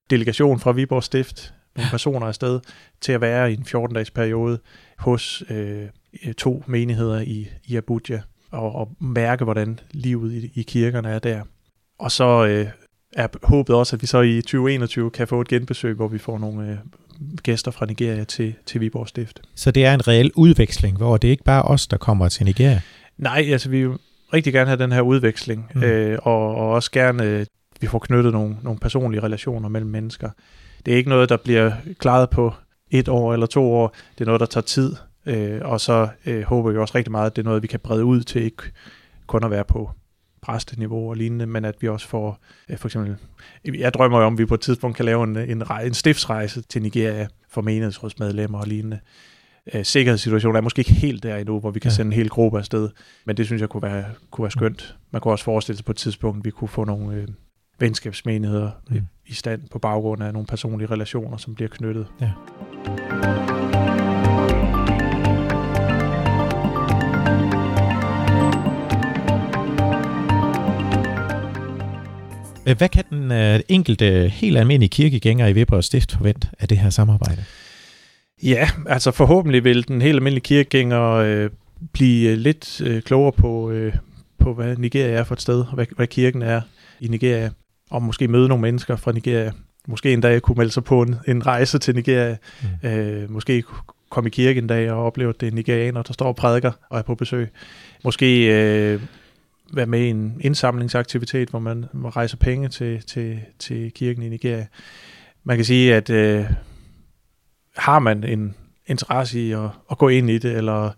delegation 0.09 0.59
fra 0.59 0.71
Viborg 0.71 1.03
Stift, 1.03 1.53
nogle 1.75 1.89
personer 1.89 2.27
afsted, 2.27 2.59
til 3.01 3.11
at 3.11 3.21
være 3.21 3.51
i 3.51 3.53
en 3.53 3.65
14-dages 3.67 4.11
periode 4.11 4.59
hos 4.97 5.43
øh, 5.49 5.87
to 6.37 6.63
menigheder 6.67 7.21
i, 7.21 7.47
i 7.65 7.75
Abuja 7.75 8.21
og, 8.51 8.75
og 8.75 8.89
mærke, 8.99 9.43
hvordan 9.43 9.79
livet 9.91 10.31
i, 10.33 10.51
i 10.55 10.63
kirkerne 10.63 11.09
er 11.09 11.19
der. 11.19 11.41
Og 11.99 12.11
så 12.11 12.45
øh, 12.45 12.67
er 13.13 13.27
håbet 13.43 13.75
også, 13.75 13.95
at 13.95 14.01
vi 14.01 14.07
så 14.07 14.21
i 14.21 14.41
2021 14.41 15.11
kan 15.11 15.27
få 15.27 15.41
et 15.41 15.47
genbesøg, 15.47 15.95
hvor 15.95 16.07
vi 16.07 16.17
får 16.17 16.37
nogle 16.37 16.71
øh, 16.71 16.77
gæster 17.43 17.71
fra 17.71 17.85
Nigeria 17.85 18.23
til, 18.23 18.53
til 18.65 18.81
Viborg 18.81 19.07
Stift. 19.07 19.41
Så 19.55 19.71
det 19.71 19.85
er 19.85 19.93
en 19.93 20.07
reel 20.07 20.31
udveksling, 20.35 20.97
hvor 20.97 21.17
det 21.17 21.27
ikke 21.27 21.43
bare 21.43 21.61
os, 21.63 21.87
der 21.87 21.97
kommer 21.97 22.29
til 22.29 22.45
Nigeria? 22.45 22.81
Nej, 23.17 23.45
altså 23.51 23.69
vi 23.69 23.87
vil 23.87 23.97
rigtig 24.33 24.53
gerne 24.53 24.67
have 24.67 24.83
den 24.83 24.91
her 24.91 25.01
udveksling, 25.01 25.71
mm. 25.75 25.83
øh, 25.83 26.19
og, 26.21 26.55
og 26.55 26.69
også 26.69 26.91
gerne, 26.91 27.23
øh, 27.23 27.45
vi 27.81 27.87
får 27.87 27.99
knyttet 27.99 28.33
nogle, 28.33 28.57
nogle 28.61 28.79
personlige 28.79 29.23
relationer 29.23 29.69
mellem 29.69 29.89
mennesker. 29.89 30.29
Det 30.85 30.93
er 30.93 30.97
ikke 30.97 31.09
noget, 31.09 31.29
der 31.29 31.37
bliver 31.37 31.71
klaret 31.99 32.29
på 32.29 32.53
et 32.91 33.09
år 33.09 33.33
eller 33.33 33.45
to 33.45 33.73
år. 33.73 33.95
Det 34.17 34.21
er 34.21 34.25
noget, 34.25 34.39
der 34.39 34.45
tager 34.45 34.63
tid, 34.63 34.95
Øh, 35.25 35.61
og 35.63 35.81
så 35.81 36.07
øh, 36.25 36.43
håber 36.43 36.71
vi 36.71 36.77
også 36.77 36.95
rigtig 36.95 37.11
meget, 37.11 37.25
at 37.25 37.35
det 37.35 37.41
er 37.41 37.45
noget, 37.45 37.63
vi 37.63 37.67
kan 37.67 37.79
brede 37.79 38.05
ud 38.05 38.21
til 38.21 38.41
ikke 38.41 38.63
kun 39.27 39.43
at 39.43 39.51
være 39.51 39.63
på 39.63 39.91
præsteniveau 40.41 41.09
og 41.09 41.15
lignende, 41.15 41.45
men 41.45 41.65
at 41.65 41.75
vi 41.79 41.87
også 41.87 42.07
får, 42.07 42.39
øh, 42.69 42.77
for 42.77 42.87
eksempel, 42.87 43.17
jeg 43.65 43.93
drømmer 43.93 44.19
jo 44.19 44.25
om, 44.25 44.33
at 44.33 44.39
vi 44.39 44.45
på 44.45 44.53
et 44.53 44.61
tidspunkt 44.61 44.95
kan 44.95 45.05
lave 45.05 45.23
en, 45.23 45.37
en, 45.37 45.63
en 45.85 45.93
stiftsrejse 45.93 46.61
til 46.61 46.81
Nigeria 46.81 47.27
for 47.49 47.61
menighedsrådsmedlemmer 47.61 48.59
og 48.59 48.67
lignende. 48.67 48.99
Øh, 49.73 49.85
sikkerhedssituationen 49.85 50.55
er 50.55 50.61
måske 50.61 50.79
ikke 50.79 50.93
helt 50.93 51.23
der 51.23 51.37
endnu, 51.37 51.59
hvor 51.59 51.71
vi 51.71 51.79
kan 51.79 51.91
ja. 51.91 51.95
sende 51.95 52.09
en 52.09 52.13
hel 52.13 52.29
gruppe 52.29 52.57
afsted, 52.57 52.89
men 53.25 53.37
det 53.37 53.45
synes 53.45 53.61
jeg 53.61 53.69
kunne 53.69 53.83
være, 53.83 54.05
kunne 54.31 54.43
være 54.43 54.51
skønt. 54.51 54.95
Man 55.11 55.21
kunne 55.21 55.33
også 55.33 55.45
forestille 55.45 55.77
sig 55.77 55.85
på 55.85 55.91
et 55.91 55.97
tidspunkt, 55.97 56.37
at 56.37 56.45
vi 56.45 56.51
kunne 56.51 56.67
få 56.67 56.83
nogle 56.83 57.15
øh, 57.15 57.27
venskabsmenigheder 57.79 58.71
mm. 58.89 58.95
i, 58.95 59.01
i 59.25 59.33
stand 59.33 59.61
på 59.71 59.79
baggrund 59.79 60.23
af 60.23 60.33
nogle 60.33 60.47
personlige 60.47 60.91
relationer, 60.91 61.37
som 61.37 61.55
bliver 61.55 61.69
knyttet. 61.69 62.07
Ja. 62.21 62.31
Hvad 72.63 72.89
kan 72.89 73.03
den 73.09 73.31
uh, 73.31 73.59
enkelte 73.69 74.27
helt 74.27 74.57
almindelige 74.57 74.89
kirkegænger 74.89 75.47
i 75.47 75.53
Viborg 75.53 75.83
Stift 75.83 76.11
forvente 76.11 76.47
af 76.59 76.67
det 76.67 76.77
her 76.77 76.89
samarbejde? 76.89 77.43
Ja, 78.43 78.69
altså 78.87 79.11
forhåbentlig 79.11 79.63
vil 79.63 79.87
den 79.87 80.01
helt 80.01 80.15
almindelige 80.15 80.43
kirkegænger 80.43 81.43
uh, 81.45 81.51
blive 81.93 82.35
lidt 82.35 82.81
uh, 82.81 82.99
klogere 82.99 83.31
på, 83.31 83.71
uh, 83.71 83.93
på, 84.39 84.53
hvad 84.53 84.75
Nigeria 84.75 85.11
er 85.11 85.23
for 85.23 85.35
et 85.35 85.41
sted, 85.41 85.59
og 85.59 85.73
hvad, 85.73 85.85
hvad 85.95 86.07
kirken 86.07 86.41
er 86.41 86.61
i 86.99 87.07
Nigeria, 87.07 87.49
og 87.89 88.03
måske 88.03 88.27
møde 88.27 88.47
nogle 88.47 88.61
mennesker 88.61 88.95
fra 88.95 89.11
Nigeria. 89.11 89.51
Måske 89.87 90.13
en 90.13 90.21
dag 90.21 90.41
kunne 90.41 90.57
melde 90.57 90.71
sig 90.71 90.83
på 90.83 91.01
en, 91.01 91.15
en 91.27 91.45
rejse 91.45 91.79
til 91.79 91.95
Nigeria. 91.95 92.37
Mm. 92.83 93.23
Uh, 93.23 93.31
måske 93.31 93.63
komme 94.09 94.27
i 94.27 94.31
kirke 94.31 94.57
en 94.57 94.67
dag 94.67 94.91
og 94.91 95.05
opleve, 95.05 95.29
at 95.29 95.41
det 95.41 95.47
er 95.47 95.51
nigerianer, 95.51 96.01
der 96.01 96.13
står 96.13 96.25
og 96.25 96.35
prædiker 96.35 96.71
og 96.89 96.99
er 96.99 97.03
på 97.03 97.15
besøg. 97.15 97.49
Måske 98.03 98.95
uh, 98.95 99.01
være 99.73 99.85
med 99.85 99.99
i 99.99 100.09
en 100.09 100.37
indsamlingsaktivitet, 100.39 101.49
hvor 101.49 101.59
man 101.59 101.85
rejser 101.93 102.37
penge 102.37 102.69
til, 102.69 103.01
til, 103.01 103.39
til 103.59 103.91
kirken 103.91 104.23
i 104.23 104.29
Nigeria. 104.29 104.67
Man 105.43 105.57
kan 105.57 105.65
sige, 105.65 105.95
at 105.95 106.09
øh, 106.09 106.45
har 107.77 107.99
man 107.99 108.23
en 108.23 108.55
interesse 108.87 109.39
i 109.39 109.51
at, 109.51 109.69
at 109.91 109.97
gå 109.97 110.07
ind 110.07 110.29
i 110.29 110.37
det, 110.37 110.57
eller 110.57 110.91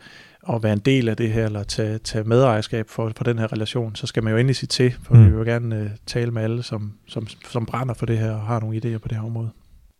at 0.50 0.64
være 0.64 0.74
en 0.74 0.80
del 0.80 1.10
af 1.10 1.18
det 1.18 1.32
her, 1.32 1.46
eller 1.46 1.64
tage, 1.64 1.98
tage 1.98 2.24
medejerskab 2.24 2.90
for, 2.90 3.12
for 3.16 3.24
den 3.24 3.40
her 3.40 3.54
relation, 3.54 3.96
så 3.96 4.08
skal 4.08 4.24
man 4.24 4.34
jo 4.34 4.38
endelig 4.38 4.56
sige 4.56 4.68
til, 4.68 4.96
for 5.04 5.14
mm. 5.14 5.26
vi 5.26 5.38
vil 5.38 5.46
gerne 5.46 5.82
uh, 5.82 5.88
tale 6.06 6.32
med 6.32 6.44
alle, 6.44 6.64
som, 6.64 6.94
som, 7.08 7.28
som 7.28 7.66
brænder 7.66 7.94
for 7.94 8.06
det 8.06 8.18
her, 8.18 8.32
og 8.32 8.42
har 8.42 8.60
nogle 8.60 8.78
idéer 8.78 8.98
på 8.98 9.08
det 9.08 9.18
her 9.18 9.24
område. 9.24 9.50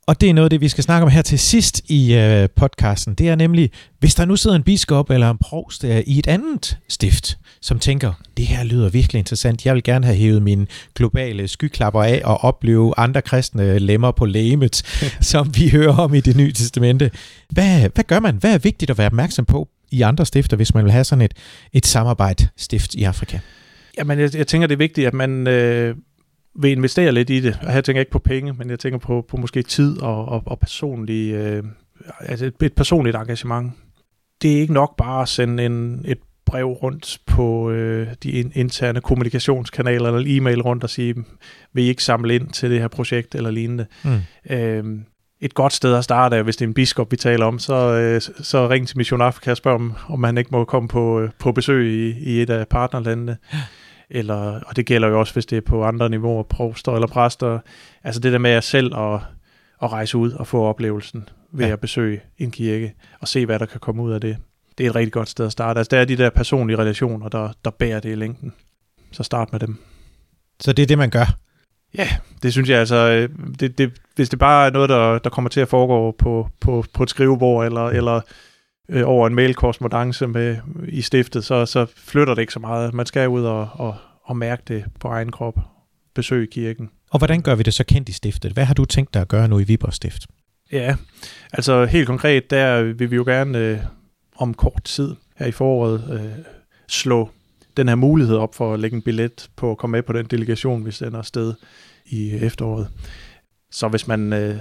Og 0.08 0.22
det 0.22 0.30
er 0.30 0.34
noget 0.34 0.46
af 0.46 0.50
det, 0.50 0.62
vi 0.62 0.68
skal 0.68 0.84
snakke 0.84 1.06
om 1.06 1.12
her 1.12 1.22
til 1.22 1.40
sidst 1.40 1.82
i 1.90 2.16
øh, 2.16 2.50
podcasten. 2.56 3.14
Det 3.14 3.30
er 3.30 3.36
nemlig, 3.36 3.72
hvis 4.00 4.16
der 4.16 4.26
nu 4.26 4.36
sidder 4.36 4.56
en 4.56 4.64
biskop 4.64 5.10
eller 5.10 5.30
en 5.30 5.38
provst 5.38 5.84
øh, 5.84 6.00
i 6.00 6.20
et 6.20 6.28
andet 6.28 6.78
stift, 6.90 7.38
som 7.62 7.80
tænker, 7.80 8.14
det 8.38 8.48
her 8.48 8.64
lyder 8.64 8.90
virkelig 8.90 9.20
interessant. 9.20 9.66
Jeg 9.66 9.74
vil 9.74 9.84
gerne 9.84 10.06
have 10.06 10.18
hævet 10.18 10.42
mine 10.42 10.68
globale 10.96 11.48
skyklapper 11.48 12.04
af 12.04 12.22
og 12.26 12.44
opleve 12.44 12.94
andre 12.98 13.22
kristne 13.22 13.80
lemmer 13.80 14.12
på 14.12 14.26
lægemet, 14.26 14.76
som 15.32 15.58
vi 15.58 15.70
hører 15.70 15.98
om 15.98 16.14
i 16.14 16.20
det 16.20 16.36
nye 16.36 16.52
testamente. 16.52 17.12
Hvad, 17.50 17.90
hvad 17.94 18.04
gør 18.04 18.20
man? 18.20 18.36
Hvad 18.36 18.54
er 18.54 18.58
vigtigt 18.58 18.92
at 18.92 18.98
være 18.98 19.08
opmærksom 19.08 19.46
på, 19.46 19.70
i 19.92 20.02
andre 20.02 20.26
stifter, 20.26 20.58
hvis 20.58 20.74
man 20.74 20.84
vil 20.84 20.92
have 20.92 21.04
sådan 21.04 21.22
et, 21.22 21.34
et 21.74 21.86
samarbejde 21.86 22.48
stift 22.58 22.96
i 22.96 23.04
Afrika? 23.04 23.40
Jamen, 23.98 24.20
jeg, 24.20 24.36
jeg 24.36 24.48
tænker, 24.48 24.68
det 24.68 24.76
er 24.76 24.78
vigtigt, 24.78 25.08
at 25.08 25.14
man 25.14 25.48
øh, 25.48 25.96
vil 26.60 26.72
investere 26.72 27.12
lidt 27.12 27.30
i 27.30 27.40
det. 27.40 27.60
Og 27.64 27.74
her 27.74 27.82
tænker 27.82 28.00
jeg 28.00 28.02
ikke 28.02 28.12
på 28.12 28.20
penge, 28.20 28.54
men 28.54 28.70
jeg 28.70 28.80
tænker 28.80 29.00
på, 29.00 29.26
på 29.30 29.38
måske 29.38 29.64
tid 29.64 30.02
og, 30.02 30.26
og, 30.26 30.44
og 30.46 30.60
personlig, 30.60 31.34
øh, 31.34 31.64
altså 32.20 32.46
et, 32.46 32.54
et 32.62 32.74
personligt 32.74 33.16
engagement. 33.16 33.72
Det 34.42 34.54
er 34.54 34.62
ikke 34.62 34.74
nok 34.74 34.98
bare 34.98 35.22
at 35.22 35.28
sende 35.28 35.66
en, 35.66 36.02
et 36.06 36.18
brev 36.46 36.68
rundt 36.68 37.18
på 37.26 37.72
øh, 37.72 38.08
de 38.24 38.30
interne 38.32 39.02
kommunikationskanaler 39.02 40.12
eller 40.12 40.38
e-mail 40.38 40.62
rundt 40.62 40.84
og 40.84 40.90
sige, 40.90 41.16
vil 41.74 41.84
I 41.84 41.88
ikke 41.88 42.04
samle 42.04 42.36
ind 42.36 42.48
til 42.48 42.72
det 42.72 42.80
her 42.80 42.88
projekt 42.88 43.36
eller 43.36 43.52
lignende. 43.52 43.86
Mm. 44.04 44.20
Øh, 44.50 45.00
et 45.42 45.54
godt 45.54 45.74
sted 45.74 45.96
at 45.96 46.04
starte 46.04 46.44
hvis 46.44 46.56
det 46.56 46.66
er 46.66 46.68
en 46.68 46.74
biskop, 46.74 47.12
vi 47.12 47.18
taler 47.18 47.46
om, 47.46 47.60
så, 47.60 47.76
øh, 47.76 48.22
så 48.22 48.70
ring 48.70 48.88
til 48.88 48.98
Mission 48.98 49.22
Afrika 49.22 49.52
og 49.52 49.58
spørg 49.58 49.76
om, 49.76 49.94
om 50.10 50.24
han 50.24 50.38
ikke 50.38 50.50
må 50.52 50.66
komme 50.66 50.90
på, 50.90 51.22
øh, 51.22 51.30
på 51.40 51.52
besøg 51.52 51.88
i, 51.88 52.10
i 52.20 52.42
et 52.42 52.50
af 52.50 52.68
partnerlandene. 52.68 53.38
Eller, 54.10 54.60
og 54.68 54.76
det 54.76 54.86
gælder 54.86 55.08
jo 55.08 55.20
også, 55.20 55.34
hvis 55.34 55.46
det 55.46 55.58
er 55.58 55.62
på 55.62 55.84
andre 55.84 56.10
niveauer, 56.10 56.44
provster 56.44 56.92
eller 56.92 57.08
præster. 57.08 57.60
Altså 58.04 58.22
det 58.22 58.32
der 58.32 58.38
med 58.38 58.52
at 58.52 58.64
selv 58.64 58.96
at, 58.98 59.20
at 59.84 59.92
rejse 59.92 60.18
ud 60.18 60.32
og 60.32 60.48
få 60.48 60.64
oplevelsen 60.64 61.30
ved 61.52 61.66
ja. 61.66 61.74
at 61.74 61.80
besøge 61.80 62.22
en 62.38 62.52
kirke 62.52 62.94
og 63.20 63.28
se, 63.28 63.46
hvad 63.46 63.60
der 63.60 63.66
kan 63.66 63.80
komme 63.80 64.04
ud 64.04 64.12
af 64.12 64.22
det. 64.22 64.38
Det 64.78 64.86
er 64.86 64.90
et 64.90 64.96
rigtig 64.96 65.14
godt 65.14 65.30
sted 65.30 65.46
at 65.46 65.52
starte. 65.52 65.78
Altså, 65.78 65.96
der 65.96 66.02
er 66.02 66.06
de 66.06 66.18
der 66.18 66.30
personlige 66.30 66.78
relationer, 66.78 67.30
der, 67.30 67.50
der 67.66 67.72
bærer 67.72 68.00
det 68.00 68.12
i 68.12 68.16
længden. 68.16 68.54
Så 69.12 69.24
start 69.24 69.52
med 69.52 69.60
dem. 69.60 69.78
Så 70.60 70.74
det 70.74 70.84
er 70.84 70.88
det, 70.88 70.98
man 70.98 71.10
gør? 71.10 71.36
Ja, 71.98 72.10
det 72.44 72.52
synes 72.52 72.70
jeg 72.70 72.80
altså. 72.80 72.96
Øh, 72.96 73.30
det, 73.60 73.78
det, 73.78 74.02
hvis 74.16 74.30
det 74.30 74.40
bare 74.40 74.68
er 74.68 74.72
noget, 74.72 74.90
der, 74.90 75.20
der 75.20 75.30
kommer 75.30 75.50
til 75.50 75.60
at 75.60 75.68
foregå 75.68 76.12
på, 76.12 76.50
på, 76.60 76.86
på 76.94 77.04
et 77.04 77.10
skrivebord 77.10 77.66
eller, 77.66 77.88
eller 77.88 78.22
øh, 78.90 79.04
over 79.06 79.28
en 79.28 79.36
mailkorrespondence 79.36 80.28
med 80.28 80.58
i 80.88 81.02
stiftet, 81.02 81.46
så, 81.46 81.66
så 81.66 81.86
flytter 81.96 82.36
det 82.36 82.42
ikke 82.42 82.54
så 82.54 82.60
meget. 82.60 82.94
Man 82.94 83.06
skal 83.06 83.30
ud 83.30 83.44
og, 83.44 83.70
og, 83.74 83.96
og 84.24 84.38
mærke 84.38 84.64
det 84.68 84.86
på 85.00 85.08
egen 85.08 85.32
krop. 85.32 85.60
Besøg 86.16 86.50
kirken. 86.50 86.90
Og 87.12 87.18
hvordan 87.18 87.42
gør 87.42 87.56
vi 87.56 87.64
det 87.64 87.74
så 87.74 87.84
kendt 87.84 88.10
i 88.10 88.12
stiftet? 88.12 88.52
Hvad 88.52 88.66
har 88.66 88.74
du 88.74 88.86
tænkt 88.86 89.14
dig 89.14 89.22
at 89.22 89.28
gøre 89.28 89.48
nu 89.48 89.60
i 89.60 89.64
Viborg 89.64 89.94
Stift? 89.94 90.28
Ja, 90.72 90.96
altså 91.54 91.86
helt 91.86 92.08
konkret, 92.08 92.50
der 92.50 92.82
vil 92.82 93.12
vi 93.12 93.16
jo 93.16 93.24
gerne 93.24 93.58
øh, 93.58 93.80
om 94.38 94.54
kort 94.54 94.84
tid 94.84 95.16
her 95.38 95.46
i 95.46 95.52
foråret 95.52 96.04
øh, 96.14 96.46
slå 96.88 97.30
den 97.78 97.88
her 97.88 97.96
mulighed 97.96 98.38
op 98.38 98.56
for 98.56 98.74
at 98.74 98.80
lægge 98.80 98.96
en 98.96 99.02
billet 99.02 99.50
på 99.56 99.72
at 99.72 99.78
komme 99.78 99.92
med 99.92 100.04
på 100.04 100.14
den 100.14 100.26
delegation, 100.26 100.82
hvis 100.82 100.98
den 100.98 101.16
er 101.16 101.22
sted 101.22 101.54
i 102.06 102.32
efteråret. 102.32 102.88
Så 103.72 103.88
hvis 103.88 104.08
man, 104.08 104.34
øh, 104.34 104.58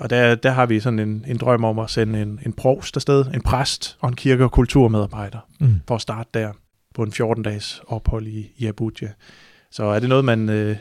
og 0.00 0.10
der, 0.10 0.34
der 0.34 0.50
har 0.50 0.66
vi 0.66 0.80
sådan 0.80 0.98
en, 0.98 1.24
en 1.28 1.36
drøm 1.36 1.64
om 1.64 1.78
at 1.78 1.90
sende 1.90 2.22
en, 2.22 2.40
en 2.46 2.52
provst 2.52 2.96
afsted, 2.96 3.24
en 3.34 3.40
præst 3.40 3.96
og 4.00 4.08
en 4.08 4.16
kirke- 4.16 4.44
og 4.44 4.52
kulturmedarbejder, 4.52 5.38
mm. 5.60 5.80
for 5.88 5.94
at 5.94 6.00
starte 6.00 6.30
der 6.34 6.52
på 6.94 7.02
en 7.02 7.12
14-dages 7.12 7.82
ophold 7.86 8.26
i, 8.26 8.52
i 8.56 8.66
Abuja. 8.66 9.08
Så 9.70 9.84
er 9.84 9.98
det 9.98 10.08
noget, 10.08 10.24
man, 10.24 10.48
øh, 10.48 10.76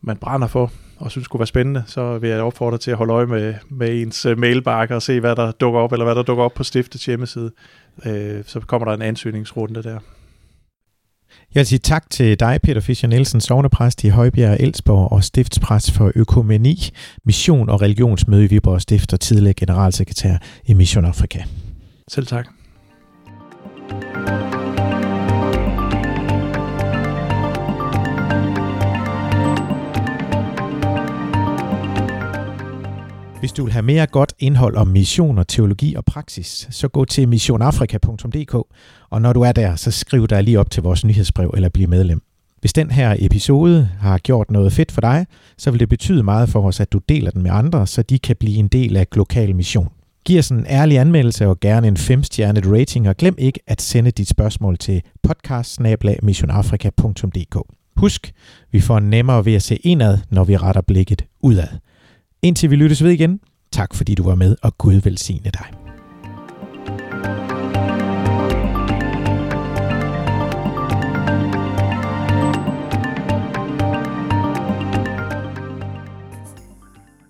man 0.00 0.16
brænder 0.16 0.48
for, 0.48 0.72
og 0.98 1.10
synes 1.10 1.28
kunne 1.28 1.38
være 1.38 1.46
spændende, 1.46 1.84
så 1.86 2.18
vil 2.18 2.30
jeg 2.30 2.40
opfordre 2.40 2.78
til 2.78 2.90
at 2.90 2.96
holde 2.96 3.12
øje 3.12 3.26
med, 3.26 3.54
med 3.68 4.02
ens 4.02 4.26
uh, 4.26 4.38
mailbakke 4.38 4.94
og 4.94 5.02
se, 5.02 5.20
hvad 5.20 5.36
der 5.36 5.52
dukker 5.52 5.80
op, 5.80 5.92
eller 5.92 6.04
hvad 6.04 6.14
der 6.14 6.22
dukker 6.22 6.44
op 6.44 6.54
på 6.54 6.64
stiftets 6.64 7.06
hjemmeside. 7.06 7.50
Uh, 7.96 8.44
så 8.44 8.60
kommer 8.66 8.88
der 8.88 8.94
en 8.94 9.02
ansøgningsrunde 9.02 9.82
der. 9.82 9.98
Jeg 11.54 11.60
vil 11.60 11.66
sige 11.66 11.78
tak 11.78 12.10
til 12.10 12.40
dig, 12.40 12.60
Peter 12.62 12.80
Fischer 12.80 13.08
Nielsen, 13.08 13.40
sovnepræst 13.40 14.04
i 14.04 14.08
Højbjerg 14.08 14.50
og 14.50 14.56
Elsborg 14.60 15.12
og 15.12 15.24
stiftspræst 15.24 15.90
for 15.90 16.12
økumeni, 16.14 16.90
mission 17.24 17.68
og 17.68 17.82
religionsmøde 17.82 18.44
i 18.44 18.46
Viborg 18.46 18.80
Stift 18.80 19.12
og 19.12 19.20
tidligere 19.20 19.54
generalsekretær 19.54 20.36
i 20.66 20.74
Mission 20.74 21.04
Afrika. 21.04 21.42
Selv 22.08 22.26
tak. 22.26 22.59
Hvis 33.40 33.52
du 33.52 33.64
vil 33.64 33.72
have 33.72 33.82
mere 33.82 34.06
godt 34.06 34.34
indhold 34.38 34.76
om 34.76 34.86
mission 34.86 35.38
og 35.38 35.48
teologi 35.48 35.94
og 35.94 36.04
praksis, 36.04 36.68
så 36.70 36.88
gå 36.88 37.04
til 37.04 37.28
missionafrika.dk, 37.28 38.54
og 39.10 39.22
når 39.22 39.32
du 39.32 39.40
er 39.40 39.52
der, 39.52 39.76
så 39.76 39.90
skriv 39.90 40.28
dig 40.28 40.42
lige 40.42 40.60
op 40.60 40.70
til 40.70 40.82
vores 40.82 41.04
nyhedsbrev 41.04 41.50
eller 41.54 41.68
bliv 41.68 41.88
medlem. 41.88 42.22
Hvis 42.60 42.72
den 42.72 42.90
her 42.90 43.16
episode 43.18 43.88
har 44.00 44.18
gjort 44.18 44.50
noget 44.50 44.72
fedt 44.72 44.92
for 44.92 45.00
dig, 45.00 45.26
så 45.58 45.70
vil 45.70 45.80
det 45.80 45.88
betyde 45.88 46.22
meget 46.22 46.48
for 46.48 46.62
os, 46.62 46.80
at 46.80 46.92
du 46.92 47.00
deler 47.08 47.30
den 47.30 47.42
med 47.42 47.50
andre, 47.50 47.86
så 47.86 48.02
de 48.02 48.18
kan 48.18 48.36
blive 48.36 48.56
en 48.56 48.68
del 48.68 48.96
af 48.96 49.06
lokal 49.16 49.56
mission. 49.56 49.88
Giv 50.24 50.38
os 50.38 50.48
en 50.48 50.66
ærlig 50.68 50.98
anmeldelse 50.98 51.46
og 51.46 51.60
gerne 51.60 51.88
en 51.88 51.96
5-stjernet 51.96 52.72
rating, 52.72 53.08
og 53.08 53.16
glem 53.16 53.34
ikke 53.38 53.60
at 53.66 53.82
sende 53.82 54.10
dit 54.10 54.28
spørgsmål 54.28 54.78
til 54.78 55.02
podcast 55.22 55.80
Husk, 57.96 58.32
vi 58.72 58.80
får 58.80 59.00
nemmere 59.00 59.44
ved 59.44 59.54
at 59.54 59.62
se 59.62 59.76
indad, 59.76 60.18
når 60.30 60.44
vi 60.44 60.56
retter 60.56 60.82
blikket 60.82 61.24
udad. 61.42 61.68
Indtil 62.42 62.70
vi 62.70 62.76
lyttes 62.76 63.04
ved 63.04 63.10
igen, 63.10 63.40
tak 63.72 63.94
fordi 63.94 64.14
du 64.14 64.22
var 64.22 64.34
med, 64.34 64.56
og 64.62 64.78
Gud 64.78 64.94
velsigne 64.94 65.50
dig. 65.50 65.79